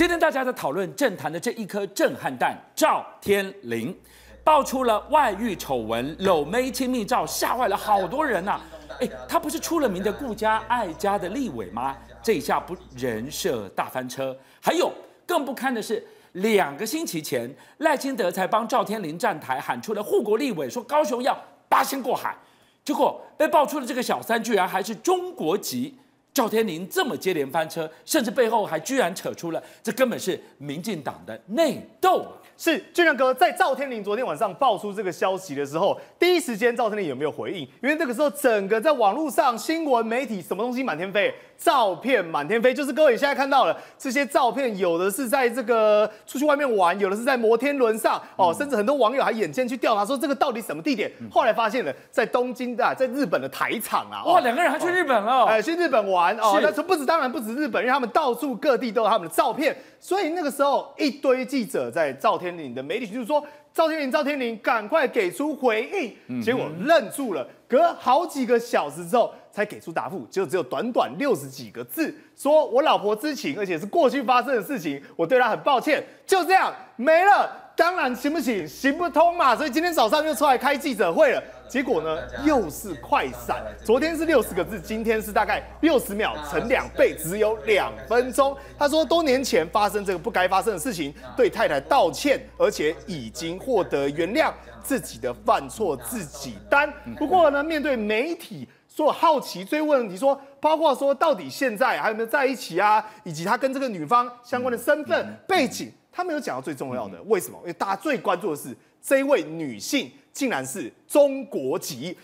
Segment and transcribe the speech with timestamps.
[0.00, 3.94] 今天大家在讨论政坛的这一颗震撼弹赵天麟，
[4.42, 8.60] 爆出了外遇丑闻、搂妹亲密照，吓坏了好多人呐、啊。
[8.98, 11.94] 哎，他不是出了名的顾家爱家的立委吗？
[12.22, 14.34] 这一下不人设大翻车。
[14.58, 14.90] 还有
[15.26, 21.38] 更不堪的是，两个星期前赖清德才帮赵天麟站台，喊出了护国立委，说高雄要
[21.68, 22.34] 八仙过海，
[22.82, 25.94] 结果被爆出的这个小三居然还是中国籍。
[26.32, 32.26] 赵天麟这么接连翻车，甚至背后还居然扯出了这根本是民进党的内斗。
[32.56, 37.60] 是俊亮哥，在赵天麟昨天晚上爆出这个消息的时候，第一时间赵天麟有没有回应？
[37.82, 59.76] 因为那个时候整个在网络上新闻媒体什么东西满天飞，照片满天飞，就是各位现在看到了这些照片，有的是在这个出去外面玩，有的是在摩天轮上哦，甚至很多网友还眼尖去调查说这个到底什么地点，后来发现了在东京的，在日本的台场啊，哇，两个人还去日本了，哎，去日本玩哦，那不止，当然不止日本，因为他们到处各地都有他们的照片。
[60.02, 69.30] 所以那个时候，一堆记者在赵天麟的媒体就是说：“赵天麟，赵天麟，赶快给出回应。”结果愣住了，隔好几个小时之后
[69.60, 77.66] 才给出答复，就只有短短六十几个字，说我老婆知情，而且是过去发生的事情，我对她很抱歉，就这样没了。
[77.76, 78.66] 当然行不行？
[78.68, 79.56] 行不通嘛。
[79.56, 81.42] 所以今天早上又出来开记者会了。
[81.66, 83.64] 结果呢， 又是快闪。
[83.84, 88.54] 昨天是六十个字，今天是大概六十秒乘两倍，只有两分钟。
[88.78, 96.92] 他说，多年前发生这个不该发生的事情，对太太道歉，而且已经获得原谅，自己的犯错自己担。
[97.16, 98.68] 不过呢，面对媒体
[99.00, 105.90] 说好奇追问问题，说包括说到底现在还有没有在一起啊，以及他跟这个女方相关的身份背景。
[106.12, 107.56] 他没有讲到最重要的，为什么？
[107.60, 112.14] 因为大家最关注的是这一位女性竟然是中国籍，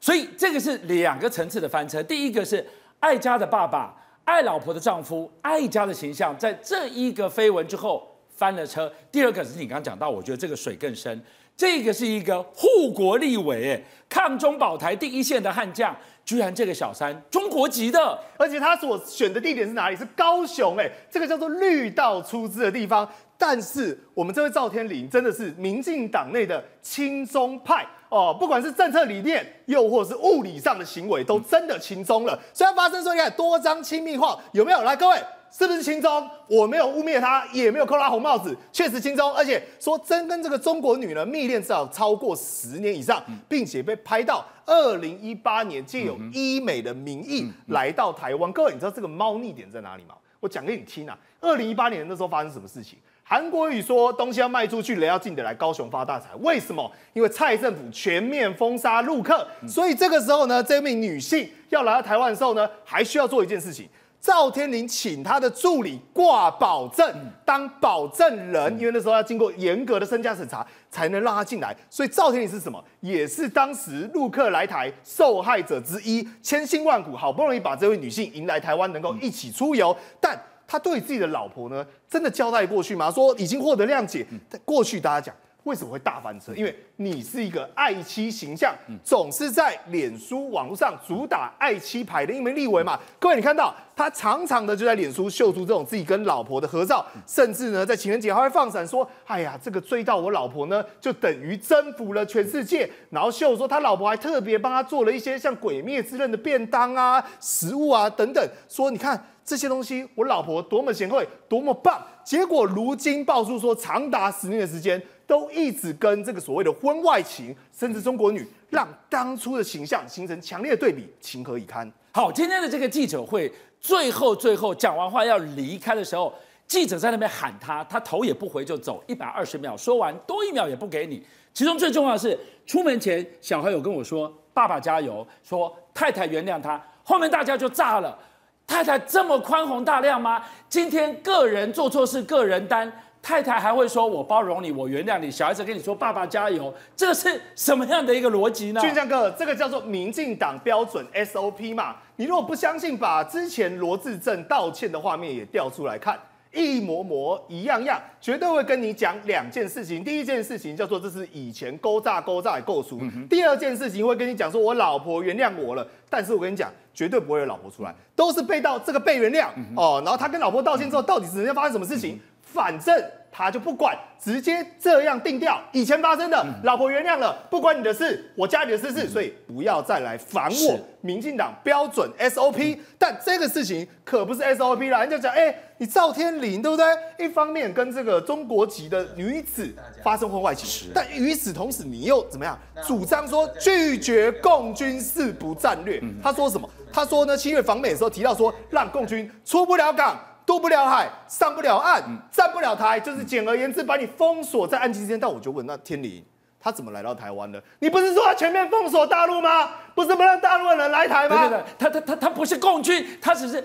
[0.00, 2.02] 所以这个是两个层次的翻车。
[2.02, 2.66] 第一个是
[2.98, 8.90] 爱家的爸爸、爱老婆的丈夫、爱家的形象，在这一个绯闻之后翻了车。
[9.12, 11.22] 第二个是你刚刚讲到，我觉得这个水更深。
[11.56, 19.96] 这个是一个护国立委，抗中保台第一线的悍将，居然这个小三中国籍的，而且他所选的地点是哪里？
[19.96, 23.08] 是高雄，哎，这个叫做绿道出资的地方。
[23.36, 32.38] 但是我们这位赵天林真的是民进党内的亲中派哦，不管是政策理念，又或是物理上的行为，都真的亲中了。
[32.54, 34.82] 虽然发生说你看多张亲密画，有没有？
[34.82, 35.20] 来，各位
[35.56, 36.28] 是不是亲中？
[36.48, 39.32] 我没有污蔑他，也没有扣他红帽子，确实亲中。
[39.32, 48.52] 而且说真跟这个中国女人密恋至少超过十年以上，并且被拍到二零一八年借有医美的名义来到台湾。
[48.52, 50.16] 各位，你知道这个猫腻点在哪里吗？
[50.40, 51.16] 我讲给你听啊。
[51.40, 52.98] 二零一八年那时候发生什么事情？
[53.22, 56.30] 韩国瑜说东西要卖出去，人要进得来高雄发大财。
[56.40, 56.90] 为什么？
[57.12, 63.88] 因为蔡政府全面封杀陆客，所以这个时候呢，这名女性要来到台湾的时候呢，还需要做一件事情。
[64.24, 67.14] 赵天麟请他的助理挂保证，
[67.44, 71.76] 当保证人，因为那时候要经过严格的身家审查，才能让他进来。
[71.90, 72.82] 所以赵天麟是什么？
[73.00, 80.40] 也是当时陆客来台受害者之一，千辛万苦，好不容易把这位女性迎来台湾，能够一起出游，但。
[80.66, 83.10] 他对自己的老婆呢，真的交代过去吗？
[83.10, 84.26] 说已经获得谅解。
[84.48, 86.52] 在过去大家讲为什么会大翻车？
[86.54, 92.98] 因为你是一个爱妻形象，总是在脸书网络上主打爱妻牌的一名立委嘛。
[93.18, 109.28] 各位，你看到他常常的就在脸书秀出这种自己跟老婆的合照，甚至呢在情人节还会放闪说：“哎呀，这个追到我老婆呢，就等于征服了全世界。”然后秀说他老婆还特别帮他做了一些像《鬼灭之刃》的便当啊、食物啊等等，说你看。
[109.46, 112.02] 这些东西，我老婆多么贤惠，多么棒。
[112.24, 121.90] 结果如今爆出说，长达十年的时间，都一直跟这个所谓的婚外情，甚至中国女，让当初的形象形成强烈的对比，情何以堪？
[122.12, 126.32] 好，今天的这个记者会，最后最后讲完话要离开的时候，
[126.66, 131.24] 记者在那边喊他，他头也不回就走，一百二十秒说完，多一秒也不给你。
[131.52, 136.82] 其中最重要的是，出门前小孩有跟我说：“爸爸加油。”说太太原谅他。
[137.04, 138.18] 后面大家就炸了。
[138.66, 140.42] 太太这么宽宏大量吗？
[140.68, 142.90] 今天个人做错事个人担，
[143.24, 145.30] 太太还会说我包容你，我原谅你。
[145.30, 148.80] 小孩子跟你说爸爸加油，这是什么样的一个逻辑呢？
[148.82, 151.96] 俊江哥，这个叫做民进党标准 SOP 嘛。
[152.16, 156.20] 你如果不相信，把之前罗志正道歉的画面也调出来看。
[156.52, 160.04] 一模模一样样，绝对会跟你讲两件事情。
[160.04, 163.00] 第一件事情叫做这是以前勾诈勾诈的构图。
[163.28, 170.00] 第二件事情会跟你讲说，我老婆原谅我了，但是我跟你讲，绝对不会有老婆出来，都是被到这个被原谅哦。
[170.04, 172.20] 然后他跟老婆道歉之后，到底是人家发生什么事情？
[172.54, 172.94] 反正
[173.32, 175.60] 他就不管，直接这样定掉。
[175.72, 180.78] 以前发生的，老婆原谅了，不关你的事，我家里的私事，所以不要再来烦我。
[181.00, 185.00] 民进党标准 SOP，但这个事情可不是 SOP 啦。
[185.00, 186.86] 人家讲，哎、欸，你赵天麟对不对？
[187.18, 189.68] 一方面跟这个中国籍的女子
[190.04, 192.56] 发生婚外情，但与此同时，你又怎么样？
[192.86, 196.00] 主张说拒绝共军四不战略。
[196.22, 196.70] 他说什么？
[196.92, 200.16] 他说呢，七月访美的时候提到说，让共军出不了港。
[200.46, 205.18] 渡不了海，上不了岸，站不了台，就是简而言之，把你封锁在岸基之间。
[205.18, 206.22] 但我就问，那天麟
[206.60, 207.62] 他怎么来到台湾的？
[207.78, 209.70] 你不是说他全面封锁大陆吗？
[209.94, 211.48] 不是不让大陆的人来台吗？
[211.48, 213.64] 对对对，他他他他不是共军，他只是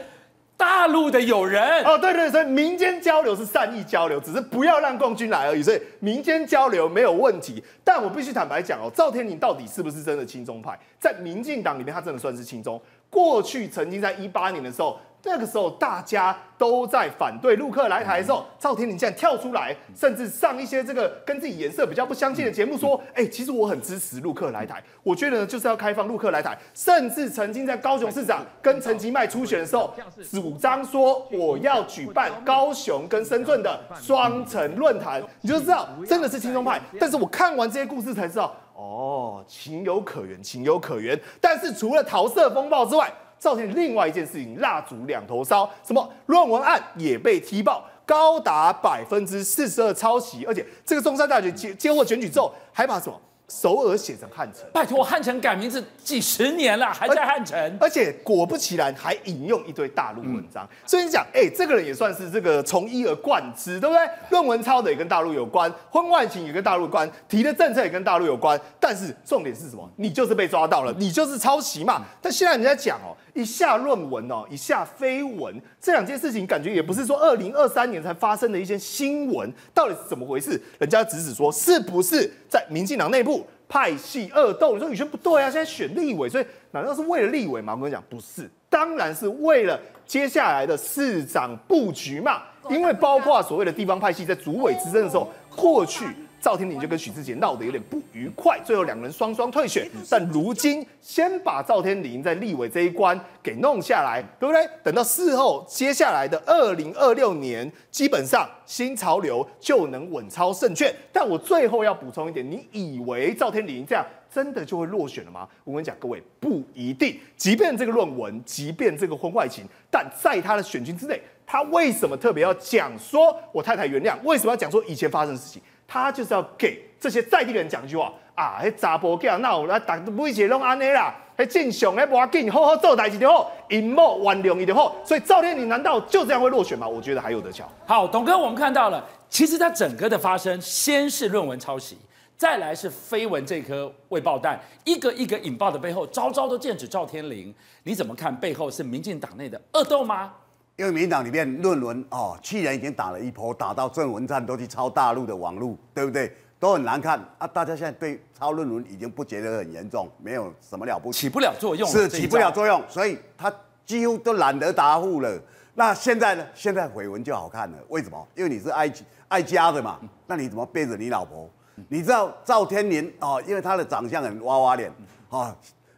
[0.56, 1.84] 大陆的友人。
[1.84, 5.62] 哦，对对，所以民间交流是善意交流，只是不要让共军来而已。
[5.62, 7.62] 所以民间交流没有问题。
[7.84, 10.80] 但我必须坦白讲哦，赵天麟到底是不是真的亲中派？
[10.98, 12.82] 在民进党里面，他真的算是亲中。
[13.10, 14.98] 过去曾经在一八年的时候。
[15.24, 29.94] 那个时候大家都在反对陆克来台的时候，赵天麟竟然跳出来，甚至上一些这个跟自己颜色比较不相近的节目，说：“哎，其实我很支持陆克来台，我觉得呢就是要开放陆克来台。”甚至曾经在高雄市长跟陈吉迈初选的时候，
[30.32, 36.80] 主张说我要举办高雄跟深圳的双城论坛，你就知道真的是轻松派。
[37.00, 41.20] 但是我看完这些故事才知道，哦，情有可原，情有可原。
[41.42, 53.20] 但是除了桃色风暴之外，赵天麟另外一件事情，蜡烛两头烧，什么论文案也被踢爆，高达百分之四十二抄袭，而且这个中山大学接接获选举之后，还把什么？
[53.52, 60.64] 首尔写成汉城，拜托，汉城改名字几十年了，还在汉城，而且果不其然，还引用一堆大陆文章。
[60.66, 64.08] 嗯、所以你讲，哎、欸，这个人也算是这个从一而贯之，对不对？
[64.30, 68.60] 论文抄的也跟大陆有关，婚外情也跟大陆有关，提的政策也跟大陆有关。
[68.80, 69.90] 但是重点是什么？
[69.96, 72.04] 你就是被抓到了，你就是抄袭嘛。
[72.22, 80.62] 但现在人家讲哦，一下论文哦，一下绯闻，这两件事情感觉也不是说二零二三年才发生的一些新闻，到底是怎么回事？
[80.78, 83.46] 人家指指说，是不是在民进党内部？
[83.70, 85.46] 派系恶斗，你说宇轩不对啊！
[85.46, 87.76] 现在选立委，所以难道是为了立委吗？
[87.76, 92.42] 我跟你讲，不是，当然是为了接下来的市长布局嘛。
[92.68, 96.04] 因为包括所谓的地方派系在主委之争的时候，过去。
[96.42, 99.90] 赵天麟就跟许志杰闹得有点不愉快，最后两人双双退选。
[100.10, 104.68] 但如今先把赵天麟在立委这一关给弄下来，对不对？
[104.84, 110.94] 等到事后接下来的二零二六年，基本上新潮流就能稳操胜券。
[111.12, 115.48] 但我最后要补充一点，你以为赵天麟这样真的就会落选了吗？
[115.64, 117.20] 我跟你讲，各位不一定。
[117.36, 124.16] 即便这个论文，即便这个婚外情，但在他的选军之内，他为什么特别要讲说我太太原谅？
[124.24, 125.62] 为什么要讲说以前发生的事情？
[125.90, 134.96] 他就是要给这些在地人讲一句话啊，迄查甫囝那有来打每一个拢安尼啦，迄正常咧，无要紧，好好做代志就好，因某原谅伊就好。
[135.04, 136.88] 所以赵天麟难道就这样会落选吗？
[136.88, 137.68] 我觉得还有得瞧。
[137.86, 141.98] 好，董哥，我们看到了，其实他整个的发生，先是论文抄袭，
[142.38, 147.54] 再来是绯闻这颗未爆弹，一个一个引爆的背后，招招都剑指赵天麟。
[147.84, 148.34] 你怎么看？
[148.36, 150.32] 背后是民进党内的恶斗吗？
[150.80, 156.34] 因为民党里面论文哦，去年已经打了一波，打到郑文灿都去抄大陆的网路，对不对？
[156.58, 157.46] 都很难看啊！
[157.46, 163.54] 大家现在对抄论文已经不觉得很严重，没有什么了不起，起不了作用，是起不了作用，所以他
[163.86, 165.38] 几乎都懒得答复了。
[165.76, 166.46] 那现在呢？
[166.56, 168.28] 现在绯闻就好看了，为什么？
[168.34, 168.90] 因为你是爱
[169.28, 171.50] 爱家的嘛，那你怎么背着你老婆？
[171.90, 174.90] 你知道赵天麟哦，因为他的长相很娃娃脸
[175.28, 175.54] 哦，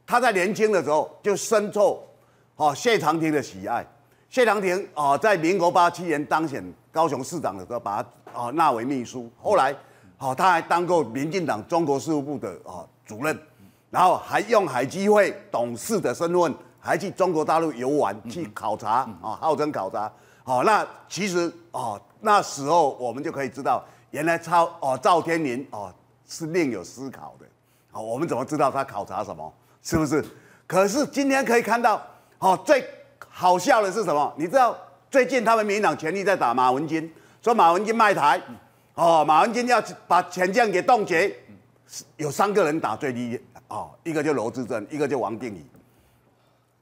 [0.08, 2.04] 他在年轻的时候就深受
[2.56, 3.86] 哦谢长廷的喜爱。
[4.32, 9.30] 谢长廷啊，在民国八七年当选高雄市长的时候，把他啊纳为秘书。
[9.38, 9.76] 后来，
[10.20, 13.38] 哦，他还当过民进党中国事务部的啊主任，
[13.90, 20.10] 然后还用海基会董事的身份，还去中国大陆游玩，去考察啊，号称考察。
[20.46, 25.94] 好，那其实啊，那时候我们就可以知道，原来超哦赵天麟哦
[26.26, 27.46] 是另有思考的。
[27.92, 29.54] 好，我们怎么知道他考察什么？
[29.82, 30.24] 是不是？
[30.66, 32.02] 可是今天可以看到，
[32.40, 32.82] 哦最。
[33.32, 34.32] 好笑的是什么？
[34.38, 34.78] 你知道
[35.10, 37.12] 最近他们民进党全力在打马文君，
[37.42, 38.40] 说马文君卖台，
[38.94, 41.34] 哦，马文君要把钱这样给冻结，
[42.18, 45.66] 有三个人打最低，哦，一个就罗志珍，一个就王定宇。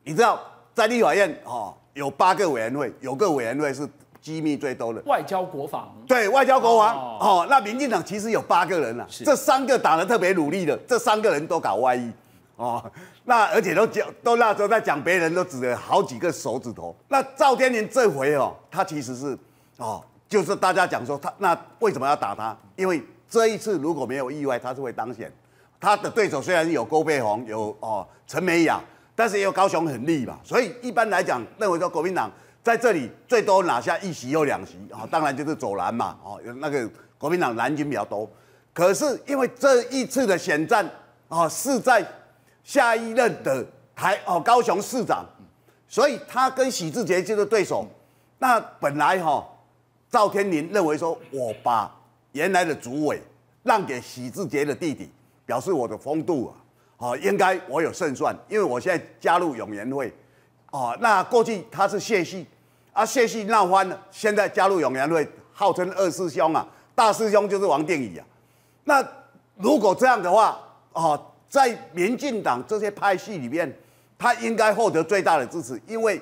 [0.04, 0.42] 你知道
[0.74, 3.88] 在立法院哦，有八个委员会，有个委员会是
[4.20, 5.96] 机密最多的，外交国防。
[6.08, 12.12] 对，外交国防哦，哦，那民进党其实有八个人了，是这三个打得特别努力的，这三个人都搞外遇。
[12.60, 12.92] 哦，
[13.24, 16.94] 那而且都讲，都那时候在讲别人，都指了好几个手指头。
[17.08, 19.38] 那赵天麟这回哦，他其实是
[19.78, 22.56] 哦，就是大家讲说他那为什么要打他？
[22.76, 25.32] 因为这一次如果没有意外，他是会当选。
[25.80, 28.82] 他的对手虽然有郭佩红，有哦陈美雅，
[29.16, 32.30] 但是也有高雄很立嘛，所以一般来讲认为说国民党
[32.62, 38.30] 在这里最多拿下一席又两席啊，当然就是走蓝嘛，哦，有那个国民党蓝军比较多。
[38.74, 40.86] 可是因为这一次的选战
[41.30, 42.06] 啊，是在
[42.70, 45.26] 下一任的台哦高雄市长，
[45.88, 47.84] 所以他跟许志杰就是对手。
[48.38, 49.44] 那本来哈，
[50.08, 51.92] 赵天麟认为说，我把
[52.34, 53.20] 原来的主委
[53.64, 55.10] 让给许志杰的弟弟，
[55.48, 56.54] 表示我的风度啊，
[56.98, 60.14] 哦，应该我有胜算，因为我现在加入永联会，
[60.70, 62.46] 哦，那过去他是谢系，
[62.94, 68.26] 啊谢系闹翻了，现在加入永联会，号称二师兄啊，大师兄就是王定宇啊。
[68.84, 69.04] 那
[69.56, 70.60] 如果这样的话，
[70.94, 73.74] 哦，在民进党这些派系里面，
[74.18, 76.22] 他应该获得最大的支持，因为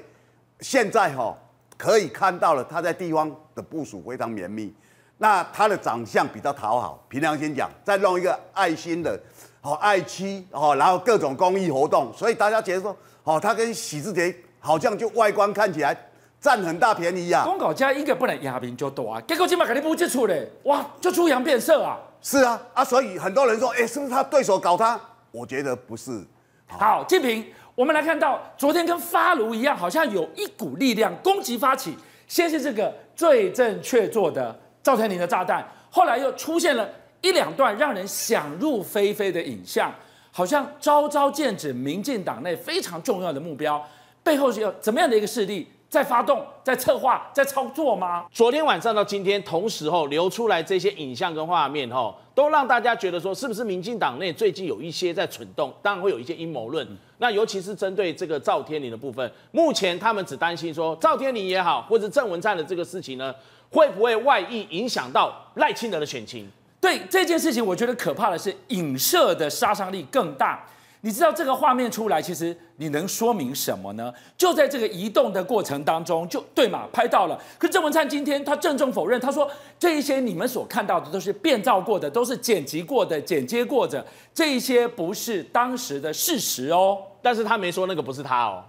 [0.62, 1.38] 现在哈、哦。
[1.80, 4.74] 可以看到了，他在地方的部署非常绵密。
[5.20, 9.16] 那他的长相比较讨好，凭良心讲，再弄一个爱心的，
[9.62, 15.96] 哦，爱妻哦，然后各种公益活动，所以大家觉得说，哦，他跟许智杰好像就外观看起来
[16.42, 17.44] 占很大便宜啊。
[17.44, 22.00] 公告价应该不能压平就多啊，结果今麦肯定不接触嘞，哇，就出洋变色啊。
[22.24, 25.00] 是啊，啊，所以很多人说，哎、是不是他对手搞他？
[25.32, 26.24] 我觉得不是。
[26.68, 27.46] 好，敬平。
[27.76, 31.96] 我们来看到，昨天跟发炉一样，好像有一股力量攻击发起。
[32.28, 36.90] 先是这个罪证确凿的赵天麟的炸弹，后来又出现了
[37.22, 39.94] 一两段让人想入非非的影像，
[40.32, 43.82] 好像招招剑指民进党内非常重要的目标，
[44.24, 48.26] 背后是有怎么样的一个势力在发动、在策划、在操作吗？
[48.32, 55.74] 昨天晚上到今天同时候流出来这些影像跟画面吼，都让大家觉得说，是不是民进党内最近有一些在蠢动？
[55.82, 56.86] 当然会有一些阴谋论。
[57.20, 63.34] 那尤其是针对这个赵天麟的部分，目前他们只担心说赵天麟也好，或者郑文灿的这个事情呢，
[63.72, 66.48] 会不会外溢影响到赖清德的选情？
[66.82, 70.64] 对这件事情，我觉得可怕的是影射的杀伤力更大。
[71.02, 74.14] 你知道这个画面出来，其实你能说明什么呢？
[74.36, 77.40] 就在这个移动的过程当中，就对嘛，拍到了。
[77.58, 86.98] 可郑文灿今天他郑重否认，他说这一些你们所看到的都是变造过的，都是剪辑过的、剪接过的，这一些不是当时的事实哦。
[87.22, 88.64] 但是他没说那个不是他哦，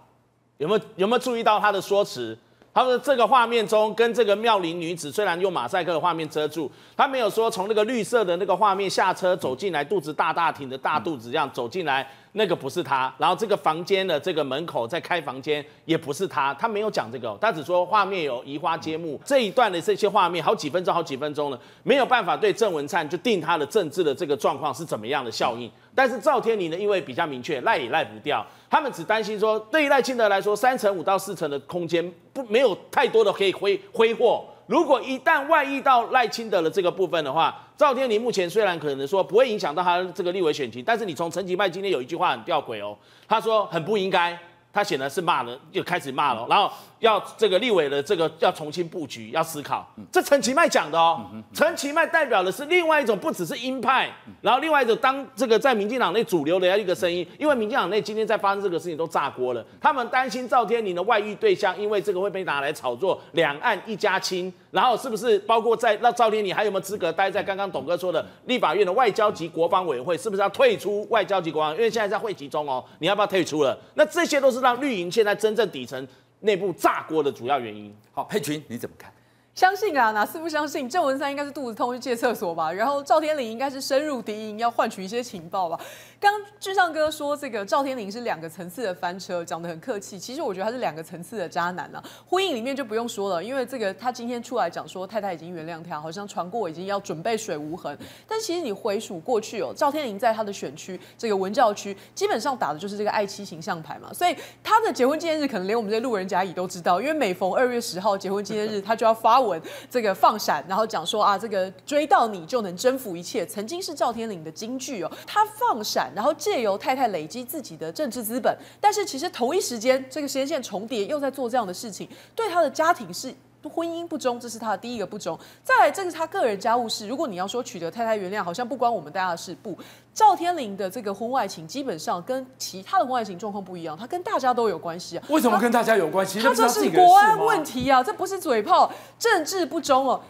[0.58, 2.36] 有没有有没有注意到他的说辞？
[2.78, 12.08] 他说这个画面中跟这个妙龄女子虽然用马赛克的画面遮住，他没有说从那个绿色的那个画面下车走进来，肚子大大挺着大肚子这样走进来。
[12.38, 25.68] 那个不是他，然后这个房间的这个门口在开房间也不是他，他没有讲这个，他只说画面有移花接木这一段的这些画面好几分钟好几分钟了，没有办法对郑文灿就定他的政治的这个状况是怎么样的效应。
[25.96, 34.44] 但是赵天麟呢，因为比较明确赖也赖不掉，他们只担心说对于赖清德来说三成五到四成的空间不没有太多的可以挥挥霍。
[34.68, 44.36] 如果一旦外溢到赖清德的这个部分的话，赵天麟目前虽然可能说不会影响到他这个立委选情，但是你从陈其迈今天有一句话很吊诡哦，他说很不应该，
[44.72, 46.68] 他显然是骂了，就开始骂了，然后。
[46.98, 49.88] 要这个立委的这个要重新布局，要思考。
[50.10, 57.24] 这陈其迈讲的哦，陈其迈代表的是另外一种，不只是鹰派，然后另外一种当这个在民进党内主流的一个声音。
[57.38, 70.16] 因为民进党内今天在发生这个事情都炸锅了，他们担心赵天麟的外遇对象，因为这个会被拿来炒作两岸一家亲，然后是不是包括在那赵天你还有没有资格待在刚刚董哥说的立法院的外交及国防委员会？
[70.16, 71.72] 是不是要退出外交及国防？
[71.74, 73.78] 因为现在在会集中哦，你要不要退出了？
[73.94, 76.06] 那这些都是让绿营现在真正底层。
[76.40, 77.92] 内部炸锅的主要原因。
[78.12, 79.12] 好，佩群你怎么看？
[79.58, 80.88] 相信啊，哪次不相信？
[80.88, 85.76] 郑文三应该是肚子痛去借厕所吧，然后赵天麟应该是深入敌营要换取一些情报吧。
[86.20, 90.16] 刚志尚哥说这个赵天麟是两个层次的翻车，讲得很客气。
[90.16, 92.00] 其实我觉得他是两个层次的渣男啊。
[92.24, 97.98] 婚姻里面就不用说了，因为这个他今天出来讲说太太已经原谅他，好像传过已经要准备水无痕。
[98.28, 104.12] 但其实你回数过去哦，赵天麟在他的选区这个文教区，基本上打的就是这个爱妻形象牌嘛。
[104.14, 109.40] 所以他的结婚纪念日可能连我们这些路人甲乙都知道，因为每逢二月十号结婚纪念日，他就要发
[109.90, 115.10] 这个放闪，然后讲说啊，这个追到你就能征服一切，曾经是赵天麟的金句哦。
[115.26, 123.32] 他放闪，然后借由太太累积自己的政治资本，但是其实同一时间，这个时间线重叠，又在做这样的事情，对他的家庭是
[123.68, 125.38] 婚姻不忠，这是他的第一个不忠。
[125.62, 127.06] 再来，这个是他个人家务事。
[127.06, 129.56] 如果你要说取得太太原谅，好像不关我们大家的事。
[129.62, 129.76] 不，
[130.14, 135.24] 赵天林的这个婚外情，基本上跟其他的婚外情状况不一样，他跟大家都有关系啊。
[135.28, 136.40] 为什么跟大家有关系？
[136.40, 140.20] 他这是国安问题啊，这不是嘴炮，政治不忠哦。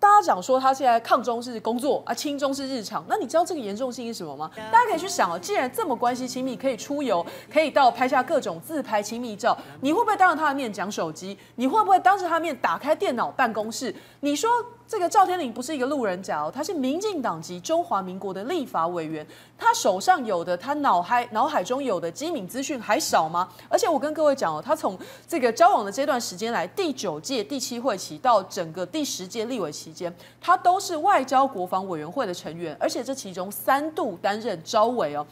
[0.00, 3.04] 大家讲说他现在抗中是工作啊，亲中是日常。
[3.08, 4.50] 那你知道这个严重性是什么吗？
[4.70, 11.36] 大家可以去想哦，既然这么关系亲密，可以出游，可以到拍下各种自拍亲密照，你会不会当着他的面讲手机？
[11.56, 13.92] 你会不会当着他的面打开电脑办公室？
[14.20, 14.48] 你说
[14.88, 19.24] 这个赵天麟不是一个路人甲哦，他是民进党籍中华民国的立法委员，
[19.58, 23.46] 他手上有的，他脑海脑海中有的机敏资讯还少吗？
[23.68, 35.26] 而且我跟各位讲哦，他从这个交往的这段时间来，第九届第七会期到整个第十届立委期间，他都是外交国防委员会的成员，而且这其中三度担任招委哦。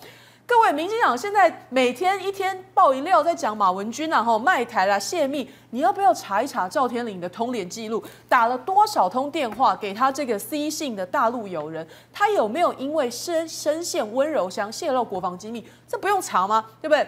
[0.46, 11.84] 各位，民进党现在每天一天爆一料，在讲马文君啊，吼卖台啦、泄密，你要不要查一查赵天麟的通联记录，打了多少通电话给他这个 C 姓的大陆友人？
[12.12, 15.66] 他有没有因为深深陷温柔乡泄露国防机密？
[15.88, 16.64] 这不用查吗？
[16.80, 17.04] 对不对？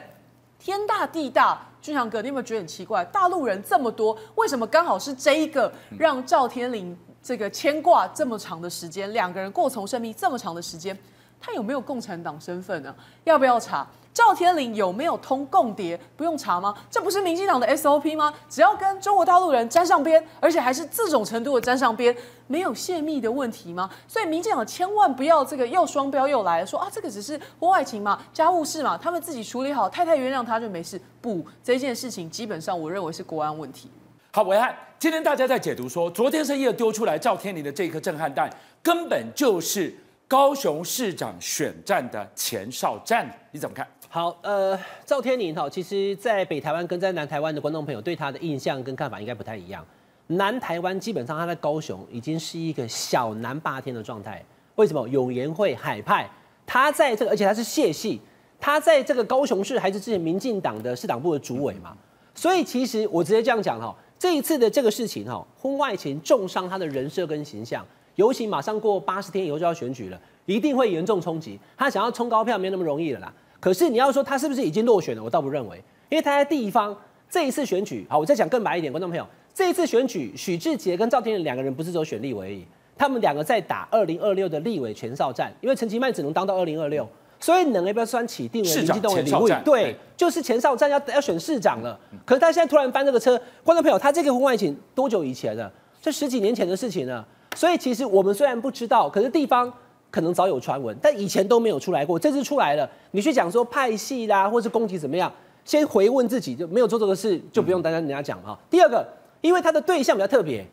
[0.58, 3.04] 天大地大，俊祥哥，你有没有觉得很奇怪？
[3.04, 9.12] 大陆人这么多，为什么刚好是这一个让赵天麟这个牵挂这么长的时间？
[9.12, 10.98] 两个人过从甚密这么长的时间？
[11.40, 12.94] 他有没有共产党身份呢？
[13.24, 13.86] 要不要查？
[14.12, 15.98] 赵天麟有没有通共谍？
[16.16, 16.74] 不用查吗？
[16.90, 18.34] 这不是民进党的 SOP 吗？
[18.48, 22.12] 只要跟中国大陆人沾上边，而且还是这种程度的沾上边，
[22.48, 23.88] 没有泄密的问题吗？
[24.08, 31.00] 所以民进党千万不要这个又双标又来了，说啊这个只是婚外情嘛，家务事嘛，他们自己处理好，太太原谅他就没事。
[31.20, 33.88] 不，这件事情基本上我认为是国安问题。
[34.32, 38.50] 好，暐瀚，今天大家在解读说，昨天深夜丢出来赵天麟的这颗震撼弹，
[38.82, 39.94] 根本就是。
[40.28, 43.88] 高雄市长选战的前哨战，你怎么看？
[44.10, 49.82] 好，呃，赵天麟哈，其实，在北台湾跟在南台湾的观众朋友对他的印象跟看法应该不太一样。
[50.26, 54.44] 南台湾基本上他在高雄已经是一个小南霸天的状态。
[54.74, 55.08] 为什么？
[55.08, 56.28] 永延会海派，
[56.66, 58.20] 他在这个，而且他是谢系，
[58.60, 61.96] 他在这个高雄市还是之前民进党的市党部的主委嘛。
[62.34, 67.82] 所以其实我直接这样讲哈，这一次的这个事情哈，婚外情重伤他的人设跟形象。
[68.18, 71.88] 尤其马上过八十天以后就要选举了，一定会严重冲击他。
[71.88, 73.32] 想要冲高票没那么容易了啦。
[73.60, 76.96] 可是你要说他是不是已经落选了，我倒不认为，因为他在地方
[77.30, 82.64] 这一次选举，好，我再讲更白一点，观众朋友，这一次选举，许志杰跟赵天麟两个人不是只有选立委而已，
[82.96, 87.08] 他们两个在打二零二六的立委前哨战，因为陈其迈只能当到二零二六，
[87.38, 89.56] 所以能要不要算起定为民进党的领位？
[89.64, 91.96] 对，就是前哨战要要选市长了。
[92.26, 95.72] 可是他现在突然翻这个车，观众朋友，他这个婚外情多久以前了？
[96.02, 97.24] 这十几年前的事情了。
[97.58, 99.68] 所以其实我们虽然不知道，可是地方
[100.12, 102.16] 可能早有传闻，但以前都没有出来过。
[102.16, 105.28] 这次出来了，你去讲说派系啦，或是攻击怎么样，
[105.64, 108.56] 先回问自己，就没有做这个事，就不用担心人家讲哈。
[108.70, 109.04] 第二个，
[109.40, 110.64] 因为他的对象比较特别，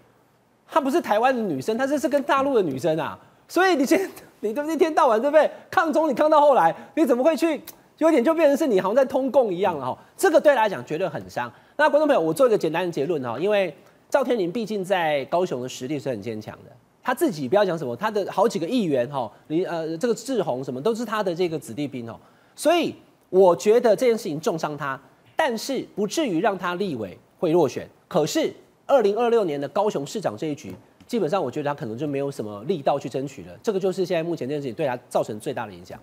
[0.67, 3.17] 他不是台湾的女生，他这是跟大陆的女生啊。
[3.47, 4.07] 所以你先，
[4.41, 5.49] 你都一天到晚对不对？
[5.71, 7.59] 抗中你抗到后来，你怎么会去？
[7.97, 9.97] 有点就变成是你好像在通共一样了哈。
[10.15, 11.51] 这个对来讲绝对很伤。
[11.77, 13.75] 那观众朋友，我做一个简单的结论哈，因为。
[14.09, 16.71] 赵天麟毕竟在高雄的实力是很坚强的，
[17.03, 22.17] 他自己不要讲什么，他的好几个议员哈，你呃这个志宏什么都是他的这个子弟兵哦，
[22.55, 22.95] 所以
[23.29, 24.99] 我觉得这件事情重伤他，
[25.35, 27.87] 但是不至于让他立委会落选。
[28.07, 28.53] 可是
[28.85, 30.73] 二零二六年的高雄市长这一局，
[31.05, 35.99] 基本上我觉得他可能就没有什么力道去争取了，这个就是现在目前这件事情对他造成最大的影响。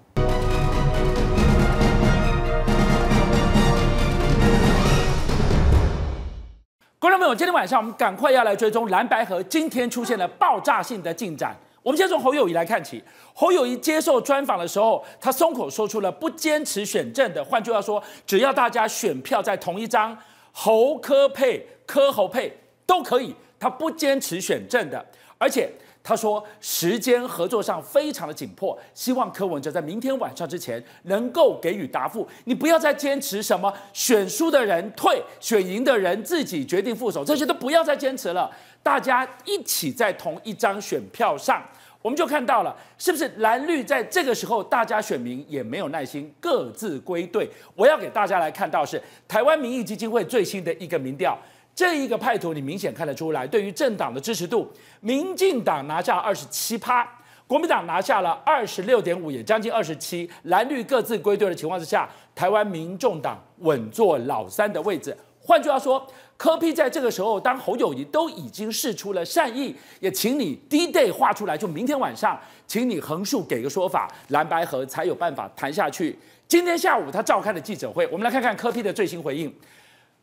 [7.03, 11.53] 观众朋友，今天晚上我们赶快要来追踪蓝白河今天出现了爆炸性的进展。
[11.83, 13.03] 我们先从侯友谊来看起。
[13.35, 20.17] 侯友谊接受专访的时候，他松口说出了不坚持选正的，换句话说，只要大家选票在同一张，
[20.53, 25.05] 侯科配、科侯配都可以，他不坚持选正的，
[25.39, 25.69] 而且。
[26.05, 32.27] 他说，时间合作上非常的紧迫，希望柯文哲在明天晚上之前能够给予答复。
[32.45, 38.51] 你不要再坚持什么选输的人退，选赢的人自己决定副手，这些都不要再坚持了。
[38.83, 41.63] 大家一起在同一张选票上，
[42.03, 47.49] 我们就看到了，是不是蓝绿在这个时候，大家选民也没有耐心，各自归队。
[47.77, 51.39] 我要给大家来看到是台湾民意基金会最新的一个民调。
[51.75, 54.71] 这一个派图，你明显看得出来，对于政党的支持度，
[55.03, 57.05] 民进党拿下二十七趴，
[57.49, 65.17] 国民党拿下了二十六点五，也将近二十七，蓝绿各自归队的情况之下，台湾民众党稳坐老三的位置。
[65.41, 76.17] 换句话说，柯 P 在这个时候，当侯友宜都已经示出了善意，也请你 D Day 画出来，就明天晚上，请你横竖给个说法，蓝白合才有办法谈下去。
[76.47, 79.53] 今天下午他召开的记者会，我们来看看柯 P 的最新回应，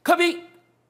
[0.01, 0.39] 柯 P。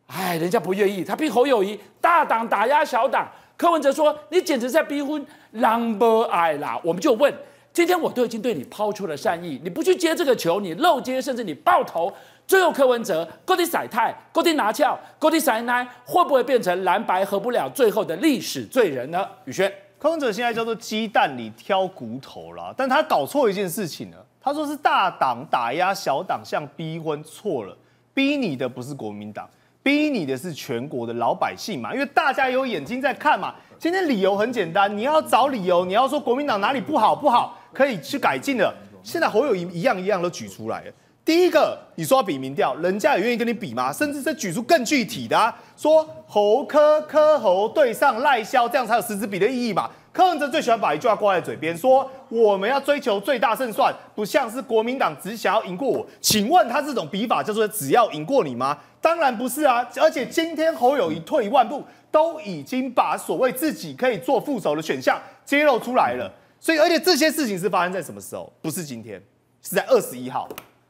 [0.06, 3.28] 哎，人家不愿意，他逼侯友宜大党打压小党。
[3.60, 7.34] 柯文哲说：“你简直在逼婚，Number I 啦。”我们就问：
[7.74, 12.10] 今天我都已经对你抛出了善意，你不去接这个球，你漏接，甚至你爆头，
[12.48, 19.28] 最后柯文哲勾地甩态，勾地拿翘，勾地甩奶，会不会变成蓝白合不了最后的历史罪人呢？
[19.43, 24.26] 宇轩，柯文哲现在叫做鸡蛋里挑骨头了，但他搞错一件事情了。
[24.41, 27.76] 他说是大党打压小党，像逼婚，错了，
[28.13, 29.50] 逼你的不是国民党。
[29.82, 33.56] 逼你的是全国的老百姓嘛，因为大家有眼睛在看嘛。
[33.78, 38.74] 今天理由很简单，你要找理由，你要说国民党哪里不好不好，可以去改进的。
[39.02, 40.92] 现在侯友宜一样一样都举出来了。
[41.24, 43.94] 第一个，你说要比民调，人家也愿意跟你比吗？
[43.94, 49.89] 甚至是举出更具体的啊，说侯科科侯对上赖萧，这样才有实质比的意义嘛。
[50.20, 56.06] 柯文哲最喜欢把一句话挂在嘴边，说我们要追求最大胜算，不像是国民党只想要赢过我。
[56.20, 58.78] 请问他这种比法叫做只要赢过你吗？
[59.00, 59.88] 当然不是啊！
[59.96, 66.30] 而且今天侯友宜退一万步，都已经把所谓自己可以做副手的选项揭露出来了。
[66.60, 68.52] 所以，而且这些事情是发生在什么时候？
[68.62, 69.24] 不是今天，
[69.62, 70.50] 是在二十一号。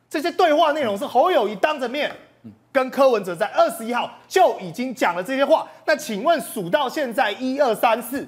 [0.10, 2.12] 这些对话内容是侯友宜当着面
[2.72, 5.68] 跟柯文哲在二十一号就已经讲了这些话。
[5.86, 8.28] 那请问数到现在一二三四，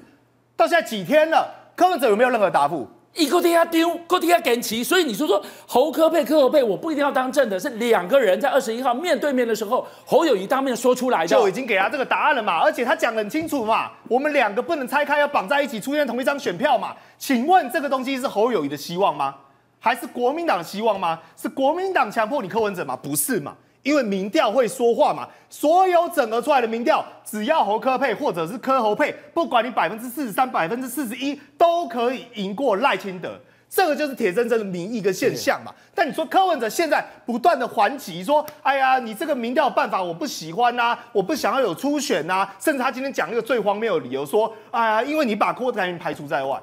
[0.62, 1.52] 到现在几天了？
[1.74, 2.88] 柯文哲有没有任何答复？
[3.14, 4.84] 一个天下丢，个天下给齐。
[4.84, 12.60] 所以你说说侯科配柯侯配，我不一定要当正的，是两个人在二十一号面对面的时候，侯友谊当面说出来的，就已经给他这个答案了嘛。
[12.60, 16.94] 而且他讲得很清楚嘛，我们两个不能拆开，要绑在一起，出现同一张选票嘛。
[17.18, 19.34] 请问这个东西是侯友谊的希望吗？
[19.80, 21.18] 还是国民党的希望吗？
[21.36, 22.96] 是国民党强迫你柯文哲吗？
[23.02, 23.56] 不是嘛？
[23.82, 25.28] 因为民调会说话嘛。
[25.48, 33.38] 所有整合出来的民调，只要侯科配或者是柯侯配，不管你百分之四十三、百分之四十一，都可以赢过赖清德。
[33.68, 35.72] 这个就是铁铮铮的民意跟现象嘛。
[35.94, 46.58] 但你说柯文哲现在不断的还击，说，哎呀，你这个民调办法我不喜欢呐、啊，我不想要有初选呐、啊，甚至他今天讲一个最荒谬的理由，说，哎呀，因为你把郭台铭排除在外。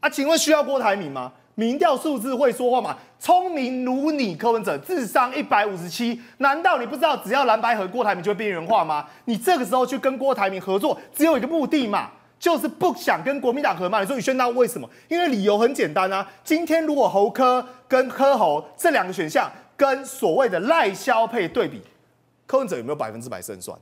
[0.00, 1.32] 啊，请问需要郭台铭吗？
[1.60, 2.96] 民调数字会说话吗？
[3.18, 9.04] 聪明如你，柯文哲智商一百五十七，难道你不知道只要蓝白合郭台铭就会边缘化吗？
[9.26, 14.00] 你这个时候去跟郭台铭合作，只有一个目的嘛，就是不想跟国民党合嘛。
[14.00, 14.88] 你说宇轩，那为什么？
[15.08, 16.26] 因为理由很简单啊。
[16.42, 21.82] 今天如果侯科跟柯侯这两个选项跟所谓的赖萧配对比，
[22.46, 23.78] 柯文哲有没有百分之百胜算？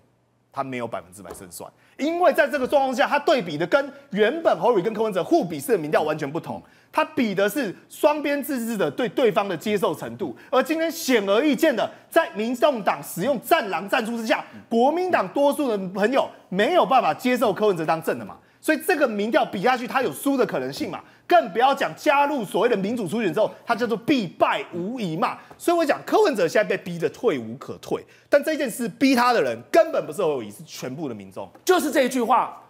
[0.58, 6.60] 他没有百分之百胜算，因为在这个状况下，他对比的跟原本侯友跟柯文哲互比式的民调完全不同。
[6.90, 32.60] 他比的是双边自治的对对方的接受程度，而今天显而易见的，在民众党使用战狼战术之下，国民党多数的朋友没有办法接受柯文哲当正的嘛，所以这个民调比下去，他有输的可能性嘛，更不要讲加入所谓的民主初选之后，他叫做必败无疑嘛，所以我讲柯文哲现在被逼得退无可退，但这件事逼他的人根本不是侯友谊，是全部的民众，就是这一句话，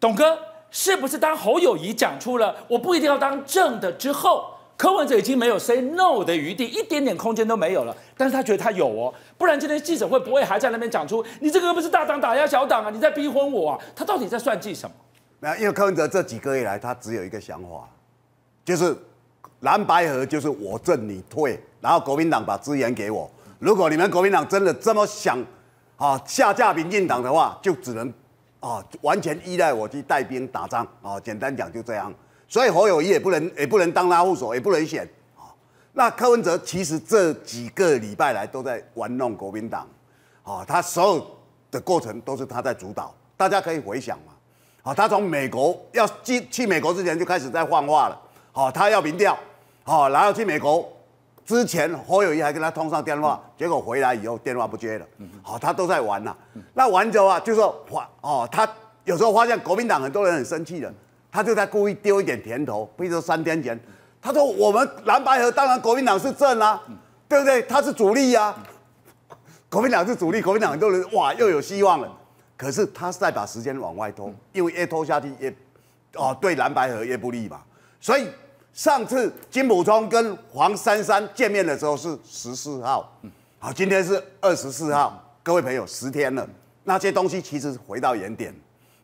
[0.00, 0.36] 董哥。
[0.68, 4.44] 是不是当侯友谊讲出了我不一定要当正的之后，
[4.76, 7.96] 柯文哲已经没有 say no 的余地，一点点空间都没有了？
[8.16, 12.90] 但是他觉得他有哦，不然今天记者会不会还在那边讲出你这个不是大党打压小党啊？
[12.90, 13.78] 你在逼婚我啊？
[13.94, 14.94] 他到底在算计什么？
[15.38, 17.88] 没有，因为柯文哲这几个月来他只有一个想法，
[18.66, 18.94] 就是
[19.60, 23.30] 蓝白合就是我正你退，然后国民党把资源给我。
[23.58, 25.42] 如果你们国民党真的这么想
[25.96, 28.12] 啊下架民进党的话，就只能。
[28.58, 31.20] 啊，完全依赖我去带兵打仗啊！
[31.20, 32.12] 简单讲就这样，
[32.48, 35.54] 所以侯友谊也不能也不能当拉副手，也不能选啊。
[35.92, 39.86] 那柯文哲其实这几个礼拜来都在玩弄国民党
[40.42, 41.26] 啊，他所有
[41.70, 43.14] 的过程都是他在主导。
[43.36, 44.32] 大家可以回想嘛，
[44.82, 48.20] 啊，他从美国要去去美国之前就开始在放话了，
[48.56, 49.38] 好，他要民调，
[49.84, 50.90] 好，然后去美国。
[51.44, 55.06] 之前侯友宜还跟他通上电话，结果回来以后电话不接了。
[55.42, 56.34] 好，他都在玩呐。
[56.72, 58.66] 那玩着啊，就说发哦，他
[59.04, 60.90] 有时候发现国民党很多人很生气的，
[61.30, 62.88] 他就在故意丢一点甜头。
[62.96, 63.78] 比如说三天前，
[64.22, 66.82] 他说我们蓝白河当然国民党是正啊，
[67.28, 67.60] 对不对？
[67.60, 68.56] 他是主力呀，
[69.68, 72.10] 国民党是主力，国民党很多人哇又有希望了。
[72.56, 75.54] 可是他是在把时间往外拖，因为越拖下去越
[76.14, 77.60] 哦对蓝白河越不利嘛，
[78.00, 78.26] 所以。
[78.76, 83.10] 上次金溥聪跟黄珊珊见面的时候是十四号，
[83.58, 86.46] 好，今天是二十四号，各位朋友，十天了，
[86.84, 88.54] 那些东西其实回到原点，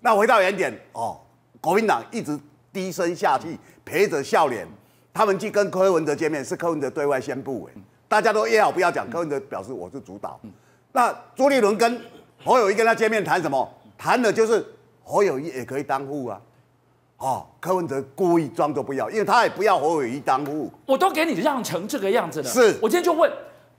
[0.01, 1.19] 那回到原点哦，
[1.59, 2.39] 国民党一直
[2.71, 4.69] 低声下气，陪着笑脸，
[5.15, 10.39] 他们去跟柯文哲见面，是柯文哲对外宣布，哎，大家都约好不要讲，柯文哲表示我是主导，
[10.93, 11.99] 那朱立伦跟
[12.45, 13.67] 侯友谊跟他见面谈什么？
[13.97, 14.63] 谈的就是
[15.03, 16.39] 侯友谊也可以当副啊。
[17.23, 20.69] 哦，柯文哲故意装作不要，因为他也不要侯友宜当副。
[20.87, 22.51] 我都给你让成这个样子了。
[22.51, 23.31] 是，我今天就问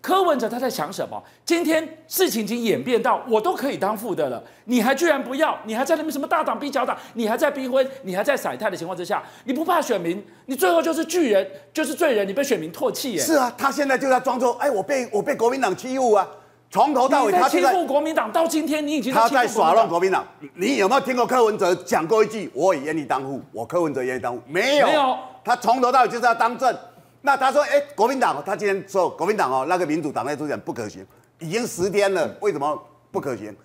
[0.02, 1.22] 柯文哲他在想什么？
[1.44, 5.60] 今天事情已经演变到我都可以当副的了，你还居然不要？
[5.66, 6.98] 你还在那边什么大党逼小党？
[7.16, 7.86] 你还在逼婚？
[8.04, 10.26] 你还在甩态的情况之下，你不怕选民？
[10.46, 13.20] 你最后就是巨人，就是罪人，你被选民唾弃耶？
[13.20, 16.26] 是啊，他现在就在装作，哎，我被我被国民党欺负啊。
[16.74, 20.26] 从头到尾，他欺负国民党，到今天你已经他在耍弄国民党。
[20.56, 22.50] 你有没有听过柯文哲讲过一句？
[22.52, 25.16] 我也愿意当副，我柯文哲愿意当副，没有，没有。
[25.44, 26.76] 他从头到尾就是要当政。
[27.22, 31.06] 那他说，哎，国民党，他今天说国民党哦，那个民主党内主讲不可行，
[31.38, 32.76] 已经十天了，为什么
[33.12, 33.56] 不可行，